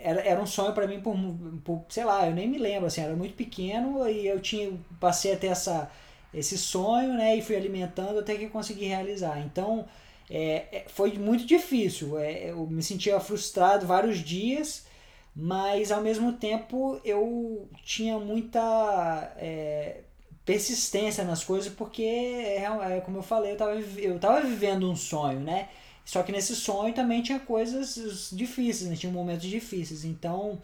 [0.00, 1.16] era, era um sonho para mim por,
[1.64, 5.32] por, sei lá, eu nem me lembro, assim, era muito pequeno e eu tinha passei
[5.32, 5.90] a ter essa,
[6.32, 9.40] esse sonho, né, e fui alimentando até que consegui realizar.
[9.40, 9.86] Então,
[10.30, 14.86] é, foi muito difícil, é, eu me sentia frustrado vários dias,
[15.34, 20.02] mas ao mesmo tempo eu tinha muita é,
[20.44, 25.40] persistência nas coisas porque, é, como eu falei, eu estava eu tava vivendo um sonho,
[25.40, 25.68] né,
[26.08, 28.96] só que nesse sonho também tinha coisas difíceis, né?
[28.96, 30.06] tinha momentos difíceis.
[30.06, 30.58] Então,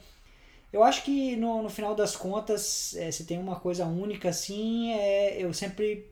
[0.72, 4.92] eu acho que no, no final das contas, é, se tem uma coisa única assim,
[4.92, 6.10] é eu sempre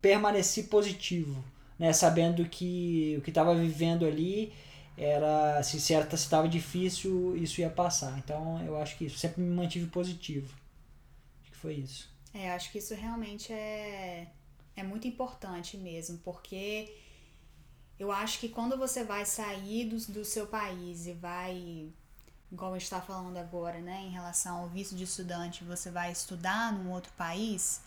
[0.00, 1.44] permaneci positivo,
[1.76, 1.92] né?
[1.92, 4.52] Sabendo que o que estava vivendo ali
[4.96, 8.16] era se certa se estava difícil, isso ia passar.
[8.18, 10.54] Então, eu acho que isso sempre me mantive positivo.
[11.42, 12.08] Acho que foi isso.
[12.32, 14.28] É, acho que isso realmente é
[14.76, 16.94] é muito importante mesmo, porque
[17.98, 21.92] eu acho que quando você vai sair do, do seu país e vai,
[22.50, 26.12] igual a gente está falando agora, né, em relação ao visto de estudante, você vai
[26.12, 27.80] estudar num outro país,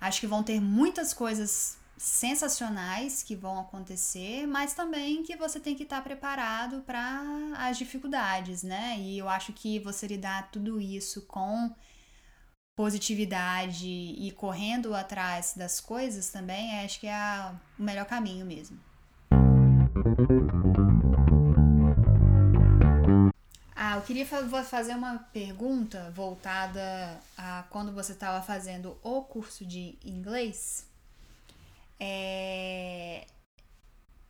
[0.00, 5.74] acho que vão ter muitas coisas sensacionais que vão acontecer, mas também que você tem
[5.74, 7.22] que estar tá preparado para
[7.56, 8.98] as dificuldades, né?
[8.98, 11.74] E eu acho que você lidar tudo isso com
[12.76, 18.78] positividade e correndo atrás das coisas também, acho que é o melhor caminho mesmo.
[23.74, 29.98] Ah, eu queria fazer uma pergunta voltada a quando você estava fazendo o curso de
[30.04, 30.86] inglês.
[32.00, 33.26] É...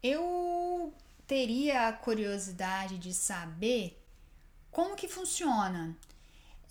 [0.02, 0.92] Eu
[1.26, 4.00] teria a curiosidade de saber
[4.70, 5.96] como que funciona.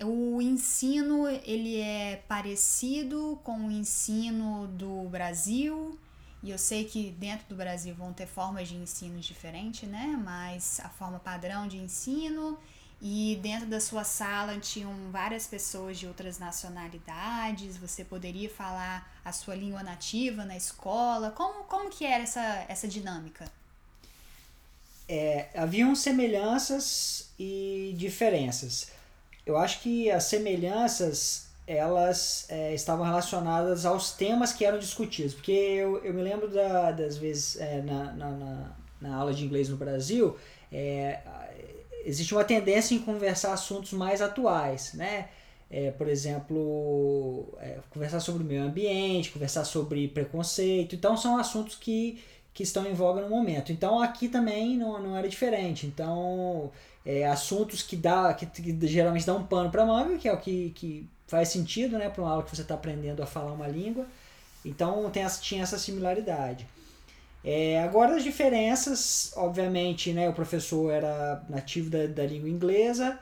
[0.04, 5.98] O ensino ele é parecido com o ensino do Brasil?
[6.44, 10.20] E eu sei que dentro do Brasil vão ter formas de ensino diferentes, né?
[10.24, 12.58] Mas a forma padrão de ensino
[13.02, 17.78] E dentro da sua sala tinham várias pessoas de outras nacionalidades.
[17.78, 21.32] Você poderia falar a sua língua nativa na escola.
[21.32, 23.52] Como, como que era essa, essa dinâmica?
[25.08, 28.92] É, haviam semelhanças e diferenças.
[29.46, 35.34] Eu acho que as semelhanças elas é, estavam relacionadas aos temas que eram discutidos.
[35.34, 39.44] Porque eu, eu me lembro da, das vezes é, na, na, na, na, aula de
[39.44, 40.38] inglês no Brasil,
[40.72, 41.20] é,
[42.06, 45.30] existe uma tendência em conversar assuntos mais atuais, né?
[45.70, 50.96] É, por exemplo, é, conversar sobre o meio ambiente, conversar sobre preconceito.
[50.96, 52.22] Então, são assuntos que,
[52.54, 53.72] que estão em voga no momento.
[53.72, 55.88] Então, aqui também não, não era diferente.
[55.88, 56.72] Então,
[57.04, 60.38] é, assuntos que, dá, que, que geralmente dão um pano para manga, que é o
[60.40, 63.68] que, que faz sentido né, para uma aula que você está aprendendo a falar uma
[63.68, 64.06] língua.
[64.64, 66.68] Então, tem essa, tinha essa similaridade.
[67.44, 73.20] É, agora as diferenças, obviamente, né, o professor era nativo da, da língua inglesa,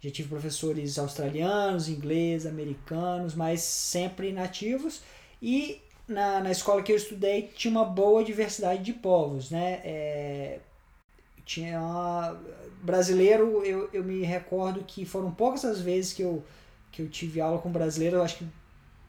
[0.00, 5.02] já tive professores australianos, ingleses, americanos, mas sempre nativos.
[5.40, 9.80] E na, na escola que eu estudei tinha uma boa diversidade de povos, né?
[9.84, 10.58] É,
[11.44, 12.40] tinha uma,
[12.82, 16.42] brasileiro, eu, eu me recordo que foram poucas as vezes que eu,
[16.90, 18.46] que eu tive aula com brasileiro, eu acho que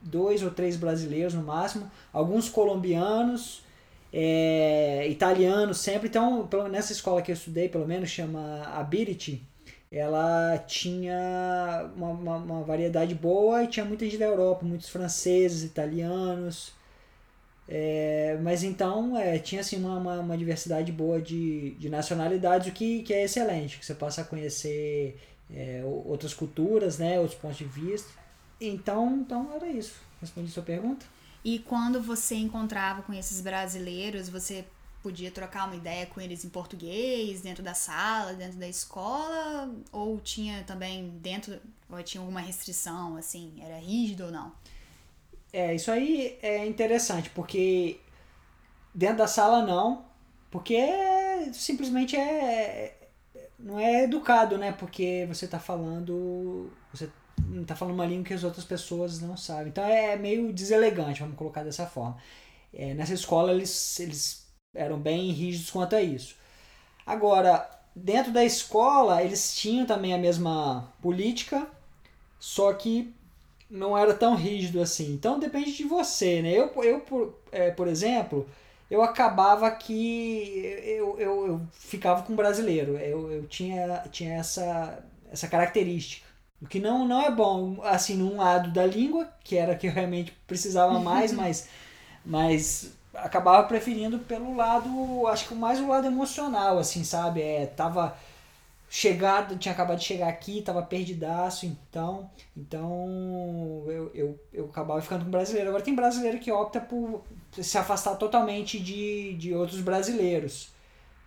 [0.00, 3.62] dois ou três brasileiros no máximo, alguns colombianos,
[4.12, 6.08] é, italiano sempre.
[6.08, 9.42] Então, nessa escola que eu estudei, pelo menos, chama Ability,
[9.90, 15.62] ela tinha uma, uma, uma, variedade boa e tinha muita gente da Europa, muitos franceses,
[15.62, 16.72] italianos.
[17.68, 22.72] É, mas então é, tinha assim, uma, uma, uma, diversidade boa de, de nacionalidades, o
[22.72, 25.16] que, que é excelente, que você passa a conhecer
[25.54, 28.10] é, outras culturas, né, outros pontos de vista.
[28.60, 29.94] Então, então era isso.
[30.20, 31.04] Respondi a sua pergunta?
[31.44, 34.64] E quando você encontrava com esses brasileiros, você
[35.02, 39.68] podia trocar uma ideia com eles em português, dentro da sala, dentro da escola?
[39.90, 41.58] Ou tinha também dentro,
[41.90, 44.52] ou tinha alguma restrição, assim, era rígido ou não?
[45.52, 48.00] É, isso aí é interessante, porque
[48.94, 50.04] dentro da sala não,
[50.50, 52.96] porque é, simplesmente é,
[53.62, 54.72] não é educado, né?
[54.72, 57.08] Porque você está falando, você
[57.66, 59.68] tá falando uma língua que as outras pessoas não sabem.
[59.68, 62.16] Então é meio deselegante, vamos colocar dessa forma.
[62.74, 66.36] É, nessa escola eles, eles eram bem rígidos quanto a isso.
[67.06, 71.66] Agora, dentro da escola eles tinham também a mesma política,
[72.40, 73.14] só que
[73.70, 75.12] não era tão rígido assim.
[75.14, 76.52] Então depende de você, né?
[76.52, 78.48] Eu, eu por, é, por exemplo,
[78.92, 82.98] eu acabava que eu, eu, eu ficava com brasileiro.
[82.98, 85.02] Eu, eu tinha, tinha essa,
[85.32, 86.26] essa característica.
[86.60, 89.92] O que não, não é bom, assim, num lado da língua, que era que eu
[89.92, 91.68] realmente precisava mais, mas,
[92.24, 97.40] mas acabava preferindo pelo lado, acho que mais o lado emocional, assim, sabe?
[97.40, 98.14] É, tava
[98.94, 105.24] chegado, tinha acabado de chegar aqui, tava perdidaço, então, então eu, eu, eu acabava ficando
[105.24, 105.70] com brasileiro.
[105.70, 110.74] Agora tem brasileiro que opta por se afastar totalmente de, de outros brasileiros,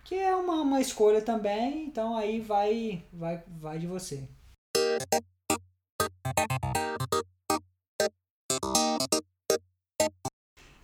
[0.04, 4.22] que é uma, uma escolha também, então aí vai, vai, vai de você.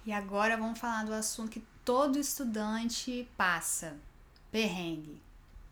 [0.04, 3.94] E agora vamos falar do assunto que todo estudante passa:
[4.50, 5.22] perrengue.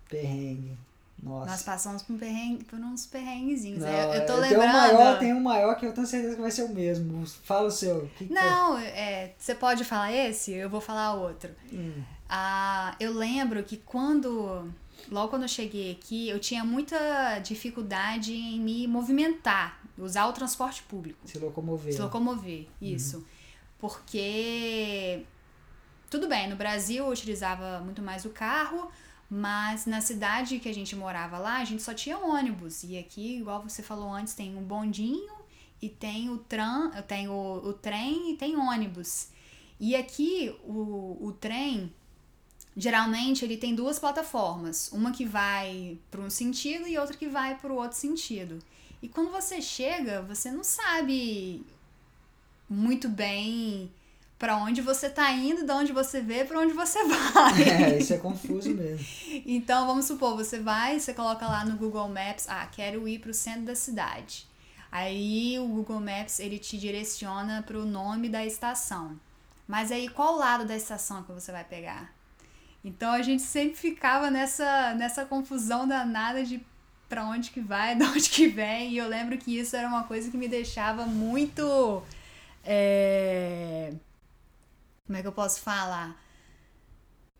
[0.09, 0.89] Perrengue.
[1.22, 1.50] Nossa.
[1.50, 3.80] Nós passamos por, um perrengue, por uns perrenguezinhos.
[3.80, 4.61] Não, eu, eu tô lembrando.
[4.61, 7.26] Tem um maior, tem um maior que eu tenho certeza que vai ser o mesmo.
[7.26, 8.11] Fala o seu.
[8.16, 11.50] Que que Não, é, você pode falar esse, eu vou falar outro.
[11.72, 12.02] Hum.
[12.28, 14.72] Ah, eu lembro que quando
[15.11, 20.83] logo quando eu cheguei aqui, eu tinha muita dificuldade em me movimentar, usar o transporte
[20.85, 21.18] público.
[21.24, 21.92] Se locomover.
[21.92, 23.18] Se locomover, isso.
[23.18, 23.24] Uhum.
[23.78, 25.24] Porque
[26.11, 28.90] tudo bem, no Brasil eu utilizava muito mais o carro,
[29.30, 32.82] mas na cidade que a gente morava lá, a gente só tinha ônibus.
[32.82, 35.32] E aqui, igual você falou antes, tem um bondinho
[35.80, 39.28] e tem o, tram, tem o, o trem e tem ônibus.
[39.78, 41.92] E aqui o, o trem
[42.76, 47.56] geralmente ele tem duas plataformas, uma que vai para um sentido e outra que vai
[47.56, 48.58] para o outro sentido.
[49.00, 51.64] E quando você chega, você não sabe
[52.68, 53.90] muito bem
[54.40, 57.62] para onde você está indo, de onde você vê, para onde você vai.
[57.62, 59.06] É, isso é confuso mesmo.
[59.44, 63.31] então, vamos supor, você vai, você coloca lá no Google Maps, ah, quero ir para
[63.31, 64.48] o centro da cidade.
[64.90, 69.21] Aí o Google Maps ele te direciona para o nome da estação.
[69.69, 72.10] Mas aí qual lado da estação que você vai pegar?
[72.83, 76.64] Então a gente sempre ficava nessa, nessa confusão danada de
[77.10, 78.92] para onde que vai, de onde que vem.
[78.92, 82.02] E eu lembro que isso era uma coisa que me deixava muito.
[82.64, 83.92] É...
[85.11, 86.17] Como é que eu posso falar?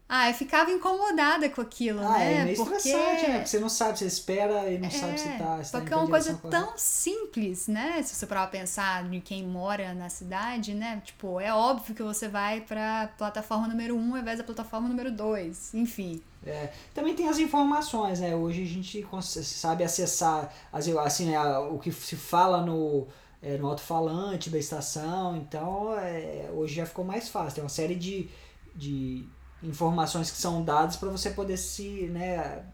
[0.09, 2.35] Ah, eu ficava incomodada com aquilo, ah, né?
[2.35, 2.75] É meio porque...
[2.75, 3.35] estressante, né?
[3.35, 5.62] Porque você não sabe, você espera e não é, sabe se tá.
[5.62, 8.03] Se porque tá é uma coisa tão simples, né?
[8.03, 11.01] Se você parar pensar de quem mora na cidade, né?
[11.05, 14.89] Tipo, é óbvio que você vai pra plataforma número 1 um, ao invés da plataforma
[14.89, 15.73] número 2.
[15.75, 16.21] Enfim.
[16.45, 18.35] É, também tem as informações, né?
[18.35, 19.07] Hoje a gente
[19.45, 23.07] sabe acessar assim, né, o que se fala no,
[23.43, 27.55] é, no alto-falante da estação, então é, hoje já ficou mais fácil.
[27.57, 28.28] Tem uma série de,
[28.74, 29.28] de
[29.62, 32.64] informações que são dadas para você poder se né,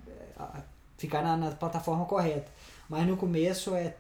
[0.97, 2.51] ficar na, na plataforma correta.
[2.89, 3.97] Mas no começo é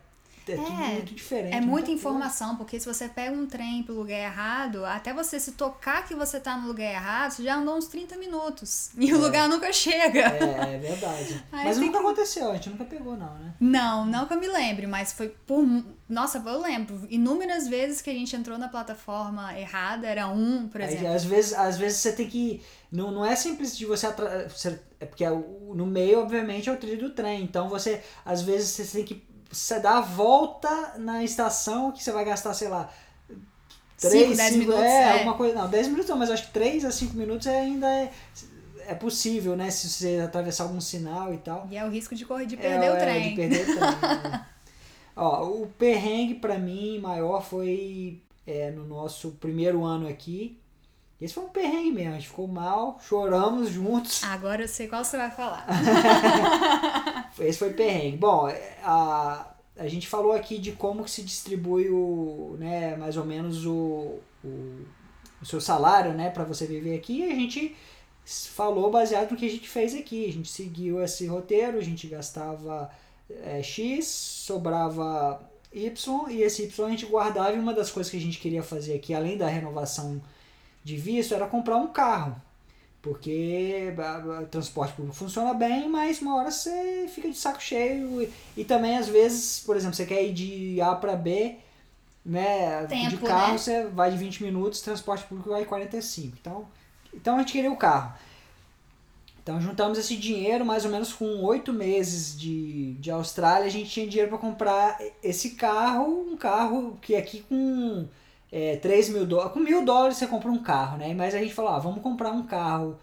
[0.53, 1.55] é, é, tudo muito diferente.
[1.55, 2.59] É muita informação, coisa.
[2.59, 6.38] porque se você pega um trem pro lugar errado, até você se tocar que você
[6.38, 8.90] tá no lugar errado, você já andou uns 30 minutos.
[9.07, 9.14] E é.
[9.14, 10.20] o lugar nunca chega.
[10.20, 11.44] É, é verdade.
[11.53, 11.99] mas nunca que...
[11.99, 13.55] aconteceu, a gente nunca pegou, não, né?
[13.61, 15.64] Não, não que eu me lembre, mas foi por.
[16.09, 17.07] Nossa, eu lembro.
[17.09, 21.07] Inúmeras vezes que a gente entrou na plataforma errada, era um, por exemplo.
[21.07, 22.62] Aí, às, vezes, às vezes você tem que.
[22.90, 24.49] Não, não é simples de você, atra...
[24.99, 27.42] É porque no meio, obviamente, é o trilho do trem.
[27.42, 32.12] Então você, às vezes, você tem que você dá a volta na estação que você
[32.12, 32.90] vai gastar, sei lá,
[34.01, 34.82] 3, 10 minutos.
[34.82, 35.55] É, é, uma coisa.
[35.55, 38.12] Não, 10 minutos não, mas acho que 3 a 5 minutos ainda é,
[38.88, 39.70] é possível, né?
[39.70, 41.66] Se você atravessar algum sinal e tal.
[41.70, 43.26] E é o risco de, correr, de perder é, o trem.
[43.26, 43.78] É, de perder o trem.
[43.80, 44.47] né?
[45.16, 50.61] Ó, o perrengue para mim maior foi é, no nosso primeiro ano aqui.
[51.18, 54.22] Esse foi um perrengue mesmo, a gente ficou mal, choramos juntos.
[54.22, 55.66] Agora eu sei qual você vai falar.
[57.39, 58.16] Esse foi perrengue.
[58.16, 58.49] Bom,
[58.82, 63.66] a, a gente falou aqui de como que se distribui o, né, mais ou menos
[63.66, 64.84] o, o,
[65.43, 67.20] o seu salário, né, para você viver aqui.
[67.20, 67.76] E a gente
[68.24, 70.26] falou baseado no que a gente fez aqui.
[70.26, 72.91] A gente seguiu esse roteiro, a gente gastava
[73.28, 75.41] é, X, sobrava
[75.72, 77.53] Y, e esse Y a gente guardava.
[77.53, 80.22] E uma das coisas que a gente queria fazer aqui, além da renovação
[80.82, 82.41] de visto era comprar um carro.
[83.07, 83.94] Porque
[84.42, 88.20] o transporte público funciona bem, mas uma hora você fica de saco cheio.
[88.20, 91.54] E, e também, às vezes, por exemplo, você quer ir de A para B,
[92.24, 92.84] né?
[92.86, 93.59] Tempo, de carro né?
[93.59, 96.36] você vai de 20 minutos, transporte público vai 45.
[96.40, 96.66] Então,
[97.14, 98.12] então a gente queria o carro.
[99.40, 103.88] Então juntamos esse dinheiro, mais ou menos com oito meses de, de Austrália, a gente
[103.88, 108.09] tinha dinheiro para comprar esse carro, um carro que aqui com
[108.57, 109.52] é, 3 mil dólares.
[109.52, 111.12] Com mil dólares você compra um carro, né?
[111.12, 112.98] Mas a gente falou, ah, vamos comprar um carro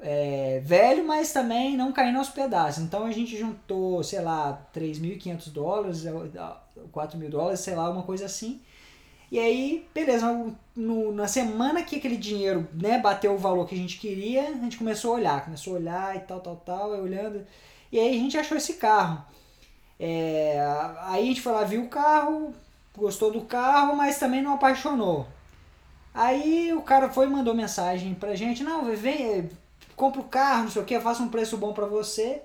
[0.00, 2.82] é, velho, mas também não cair aos pedaços.
[2.82, 6.04] Então a gente juntou, sei lá, 3.500 dólares,
[6.90, 8.60] 4 é, mil dólares, sei lá, uma coisa assim.
[9.30, 10.26] E aí, beleza,
[10.74, 14.52] no, na semana que aquele dinheiro né, bateu o valor que a gente queria, a
[14.54, 17.46] gente começou a olhar, começou a olhar e tal, tal, tal, olhando.
[17.92, 19.24] E aí a gente achou esse carro.
[20.00, 20.58] É,
[21.02, 22.52] aí a gente foi lá, viu o carro,
[22.98, 25.26] gostou do carro, mas também não apaixonou.
[26.12, 29.48] Aí o cara foi e mandou mensagem pra gente, não, vem,
[29.96, 32.42] compra o carro, não sei o que, faça um preço bom pra você.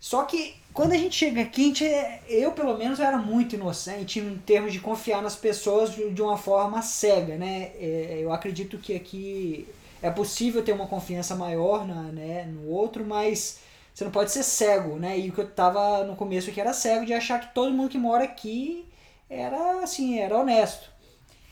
[0.00, 1.84] Só que quando a gente chega aqui, gente,
[2.28, 6.82] eu pelo menos era muito inocente em termos de confiar nas pessoas de uma forma
[6.82, 7.72] cega, né?
[7.78, 9.68] É, eu acredito que aqui
[10.02, 13.60] é possível ter uma confiança maior na, né, no outro, mas
[13.94, 15.18] você não pode ser cego, né?
[15.18, 17.90] E o que eu tava no começo aqui era cego de achar que todo mundo
[17.90, 18.84] que mora aqui
[19.32, 20.90] era assim, era honesto.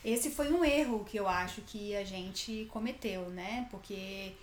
[0.03, 3.67] Esse foi um erro que eu acho que a gente cometeu, né?
[3.69, 4.33] Porque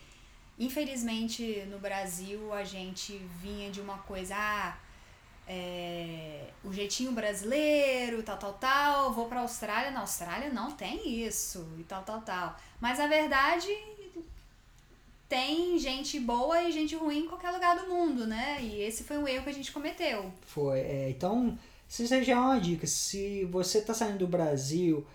[0.58, 4.76] infelizmente no Brasil a gente vinha de uma coisa, ah,
[5.46, 11.66] é, o jeitinho brasileiro, tal, tal, tal, vou pra Austrália, na Austrália não tem isso,
[11.78, 12.56] e tal, tal, tal.
[12.80, 13.68] Mas a verdade
[15.28, 18.58] tem gente boa e gente ruim em qualquer lugar do mundo, né?
[18.60, 20.32] E esse foi um erro que a gente cometeu.
[20.42, 21.58] Foi, é, então
[21.88, 22.86] isso já é uma dica.
[22.86, 25.06] Se você está saindo do Brasil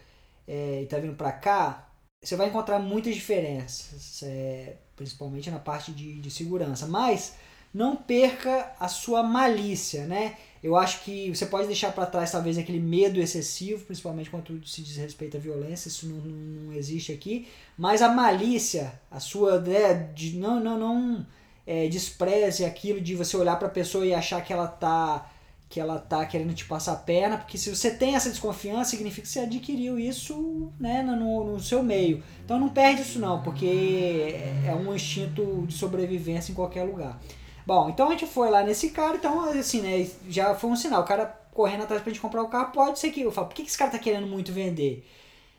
[0.47, 1.87] é, e está vindo para cá,
[2.21, 6.87] você vai encontrar muitas diferenças, é, principalmente na parte de, de segurança.
[6.87, 7.35] Mas
[7.73, 10.37] não perca a sua malícia, né?
[10.61, 14.81] Eu acho que você pode deixar para trás talvez aquele medo excessivo, principalmente quando se
[14.81, 17.47] diz respeito à violência, isso não, não existe aqui.
[17.77, 21.27] Mas a malícia, a sua né, de não não não
[21.67, 25.32] é, despreze aquilo de você olhar para a pessoa e achar que ela tá
[25.73, 29.23] que ela tá querendo te passar a perna, porque se você tem essa desconfiança, significa
[29.23, 32.23] que você adquiriu isso né, no, no seu meio.
[32.45, 34.35] Então não perde isso não, porque
[34.67, 37.19] é um instinto de sobrevivência em qualquer lugar.
[37.65, 41.01] Bom, então a gente foi lá nesse cara, então assim, né, já foi um sinal.
[41.01, 43.55] O cara correndo atrás pra gente comprar o carro, pode ser que eu falo, por
[43.55, 45.03] que esse cara tá querendo muito vender?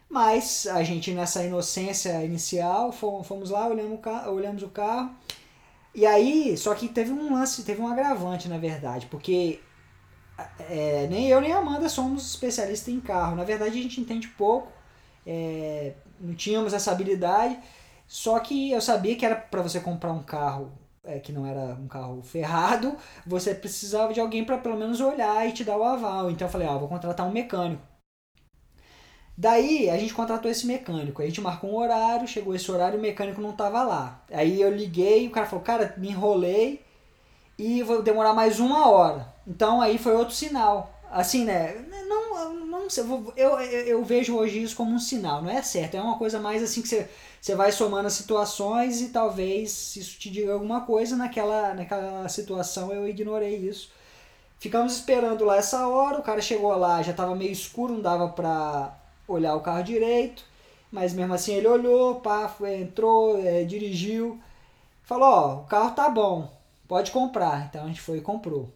[0.08, 5.10] Mas a gente nessa inocência inicial, fomos lá, olhamos o carro, olhamos o carro.
[5.92, 9.58] E aí, só que teve um lance, teve um agravante, na verdade, porque
[10.58, 13.36] é, nem eu nem a Amanda somos especialistas em carro.
[13.36, 14.72] Na verdade, a gente entende pouco,
[15.26, 17.58] é, não tínhamos essa habilidade.
[18.06, 20.72] Só que eu sabia que era para você comprar um carro
[21.04, 25.46] é, que não era um carro ferrado, você precisava de alguém para pelo menos olhar
[25.48, 26.30] e te dar o aval.
[26.30, 27.82] Então eu falei, ah, vou contratar um mecânico.
[29.36, 33.02] Daí a gente contratou esse mecânico, a gente marcou um horário, chegou esse horário o
[33.02, 34.22] mecânico não tava lá.
[34.32, 36.84] Aí eu liguei, o cara falou, cara, me enrolei
[37.58, 39.33] e vou demorar mais uma hora.
[39.46, 40.92] Então aí foi outro sinal.
[41.10, 41.74] Assim, né?
[42.08, 45.96] Não, não sei, eu, eu, eu vejo hoje isso como um sinal, não é certo,
[45.96, 47.08] é uma coisa mais assim que você
[47.44, 51.14] você vai somando as situações e talvez isso te diga alguma coisa.
[51.14, 53.90] Naquela, naquela situação eu ignorei isso.
[54.58, 58.30] Ficamos esperando lá essa hora, o cara chegou lá, já estava meio escuro, não dava
[58.30, 58.96] para
[59.28, 60.42] olhar o carro direito,
[60.90, 64.40] mas mesmo assim ele olhou, pá, foi, entrou, é, dirigiu,
[65.02, 66.50] falou, ó, o carro tá bom,
[66.88, 67.66] pode comprar.
[67.66, 68.70] Então a gente foi e comprou.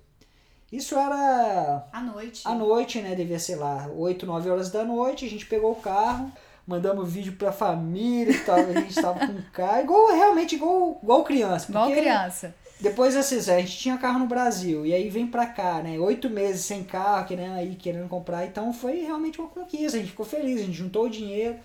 [0.70, 1.86] Isso era...
[1.92, 2.42] À noite.
[2.44, 5.76] À noite, né, devia ser lá, 8, 9 horas da noite, a gente pegou o
[5.76, 6.30] carro
[6.68, 11.24] mandamos vídeo pra família e tal, a gente tava com carro, igual, realmente igual, igual
[11.24, 11.70] criança.
[11.70, 12.54] Igual criança.
[12.78, 16.28] Depois, assim, a gente tinha carro no Brasil, e aí vem pra cá, né, oito
[16.28, 20.26] meses sem carro, querendo aí, querendo comprar, então foi realmente uma conquista, a gente ficou
[20.26, 21.56] feliz, a gente juntou o dinheiro,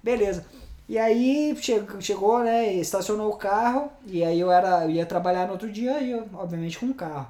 [0.00, 0.46] beleza.
[0.88, 1.54] E aí
[2.00, 6.00] chegou, né, estacionou o carro, e aí eu, era, eu ia trabalhar no outro dia,
[6.00, 7.26] e eu, obviamente com o carro.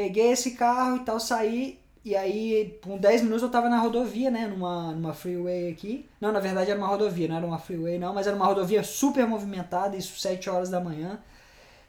[0.00, 4.30] Peguei esse carro e tal, saí, e aí, com 10 minutos eu tava na rodovia,
[4.30, 4.46] né?
[4.46, 6.08] Numa, numa freeway aqui.
[6.18, 8.82] Não, na verdade era uma rodovia, não era uma freeway não, mas era uma rodovia
[8.82, 11.18] super movimentada, isso 7 horas da manhã.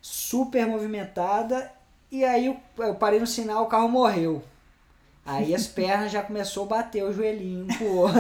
[0.02, 1.72] Super movimentada.
[2.12, 4.44] E aí eu, eu parei no sinal, o carro morreu.
[5.26, 8.20] Aí as pernas já começou a bater o joelhinho pro outro.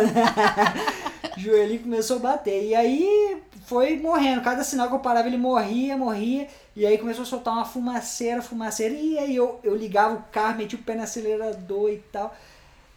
[1.35, 2.63] o joelhinho começou a bater.
[2.63, 4.41] E aí foi morrendo.
[4.41, 6.47] Cada sinal que eu parava, ele morria, morria.
[6.76, 8.93] E aí começou a soltar uma fumaceira, fumaceira.
[8.93, 12.34] E aí eu, eu ligava o carro, metia o pé no acelerador e tal.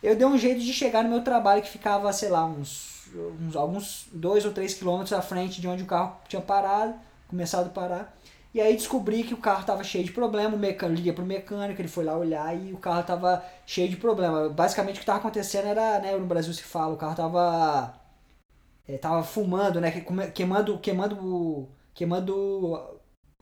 [0.02, 3.08] Eu dei um jeito de chegar no meu trabalho que ficava, sei lá, uns,
[3.40, 6.94] uns alguns dois ou três quilômetros à frente de onde o carro tinha parado,
[7.28, 8.16] começado a parar.
[8.52, 11.80] E aí descobri que o carro estava cheio de problema, o mecânico, liguei pro mecânico,
[11.80, 14.48] ele foi lá olhar e o carro estava cheio de problema.
[14.48, 17.94] Basicamente o que estava acontecendo era, né, no Brasil se fala, o carro estava
[18.86, 19.90] é, tava fumando, né,
[20.32, 22.93] queimando, queimando, queimando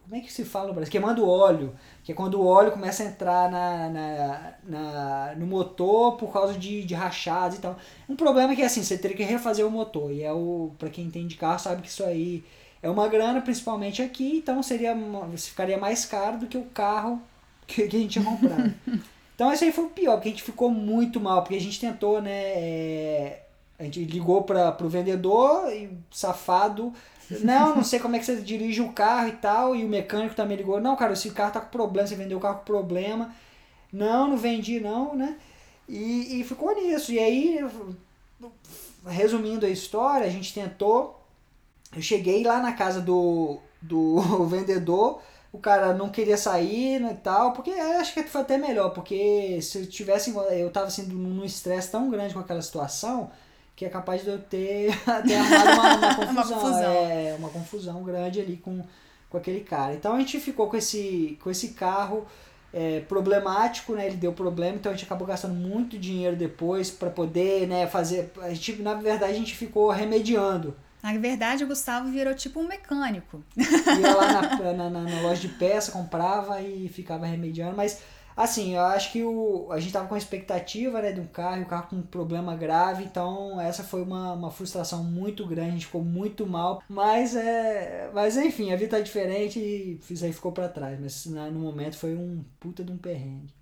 [0.05, 0.91] como é que se fala no Brasil?
[0.91, 6.17] Queimando óleo, que é quando o óleo começa a entrar na, na, na, no motor
[6.17, 7.77] por causa de, de rachados e tal.
[8.09, 10.91] Um problema é que assim, você teria que refazer o motor, e é o, para
[10.91, 12.45] quem entende carro sabe que isso aí
[12.83, 14.95] é uma grana, principalmente aqui, então seria
[15.37, 17.23] ficaria mais caro do que o carro
[17.67, 18.75] que, que a gente tinha comprado.
[19.35, 21.81] então esse aí foi o pior, porque a gente ficou muito mal, porque a gente
[21.81, 23.43] tentou, né, é,
[23.79, 26.93] a gente ligou para o vendedor e safado
[27.41, 29.75] não, não sei como é que você dirige o carro e tal.
[29.77, 30.81] E o mecânico também ligou.
[30.81, 33.35] Não, cara, esse carro tá com problema, você vendeu o carro com problema.
[33.93, 35.37] Não, não vendi não, né?
[35.89, 37.13] E, e ficou nisso.
[37.13, 37.59] E aí,
[39.07, 41.21] resumindo a história, a gente tentou.
[41.95, 45.21] Eu cheguei lá na casa do, do vendedor,
[45.53, 49.61] o cara não queria sair né, e tal, porque acho que foi até melhor, porque
[49.61, 50.35] se eu tivesse.
[50.53, 53.31] Eu tava assim num estresse tão grande com aquela situação
[53.83, 54.93] que é capaz de eu ter,
[55.27, 56.93] ter arrumado uma, uma, confusão, uma confusão.
[56.93, 58.81] É, uma confusão grande ali com,
[59.29, 59.95] com aquele cara.
[59.95, 62.25] Então a gente ficou com esse, com esse carro
[62.73, 64.07] é, problemático, né?
[64.07, 68.31] Ele deu problema, então a gente acabou gastando muito dinheiro depois para poder, né, fazer.
[68.41, 70.77] A gente, na verdade, a gente ficou remediando.
[71.03, 73.43] Na verdade, o Gustavo virou tipo um mecânico.
[73.57, 78.01] Ia lá na, na, na, na loja de peça, comprava e ficava remediando, mas
[78.37, 81.61] Assim, eu acho que o, a gente tava com a expectativa né, de um carro,
[81.61, 85.69] e o carro com um problema grave, então essa foi uma, uma frustração muito grande,
[85.69, 86.83] a gente ficou muito mal.
[86.89, 88.11] Mas é.
[88.15, 90.99] Mas enfim, a vida tá diferente e isso aí ficou para trás.
[90.99, 93.53] Mas no momento foi um puta de um perrengue.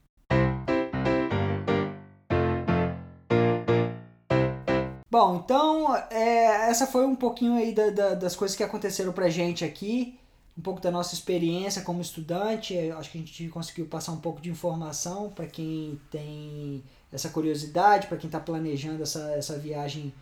[5.11, 9.29] Bom, então é, essa foi um pouquinho aí da, da, das coisas que aconteceram pra
[9.29, 10.20] gente aqui
[10.61, 12.77] um pouco da nossa experiência como estudante.
[12.91, 18.07] Acho que a gente conseguiu passar um pouco de informação para quem tem essa curiosidade,
[18.09, 20.13] para quem está planejando essa, essa viagem,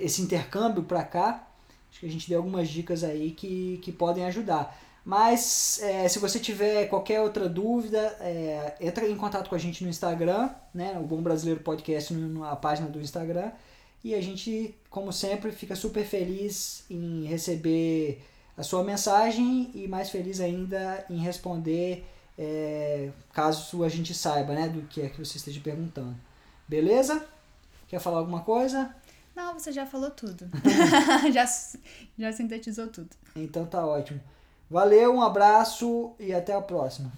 [0.00, 1.46] esse intercâmbio para cá.
[1.90, 4.80] Acho que a gente deu algumas dicas aí que, que podem ajudar.
[5.04, 9.84] Mas é, se você tiver qualquer outra dúvida, é, entra em contato com a gente
[9.84, 13.52] no Instagram, né, o Bom Brasileiro Podcast, na página do Instagram.
[14.02, 18.22] E a gente, como sempre, fica super feliz em receber
[18.56, 22.06] a sua mensagem e mais feliz ainda em responder
[22.38, 26.16] é, caso a gente saiba né, do que é que você esteja perguntando.
[26.68, 27.24] Beleza?
[27.88, 28.94] Quer falar alguma coisa?
[29.34, 30.48] Não, você já falou tudo.
[31.32, 31.46] já,
[32.18, 33.10] já sintetizou tudo.
[33.34, 34.20] Então tá ótimo.
[34.70, 37.12] Valeu, um abraço e até a próxima.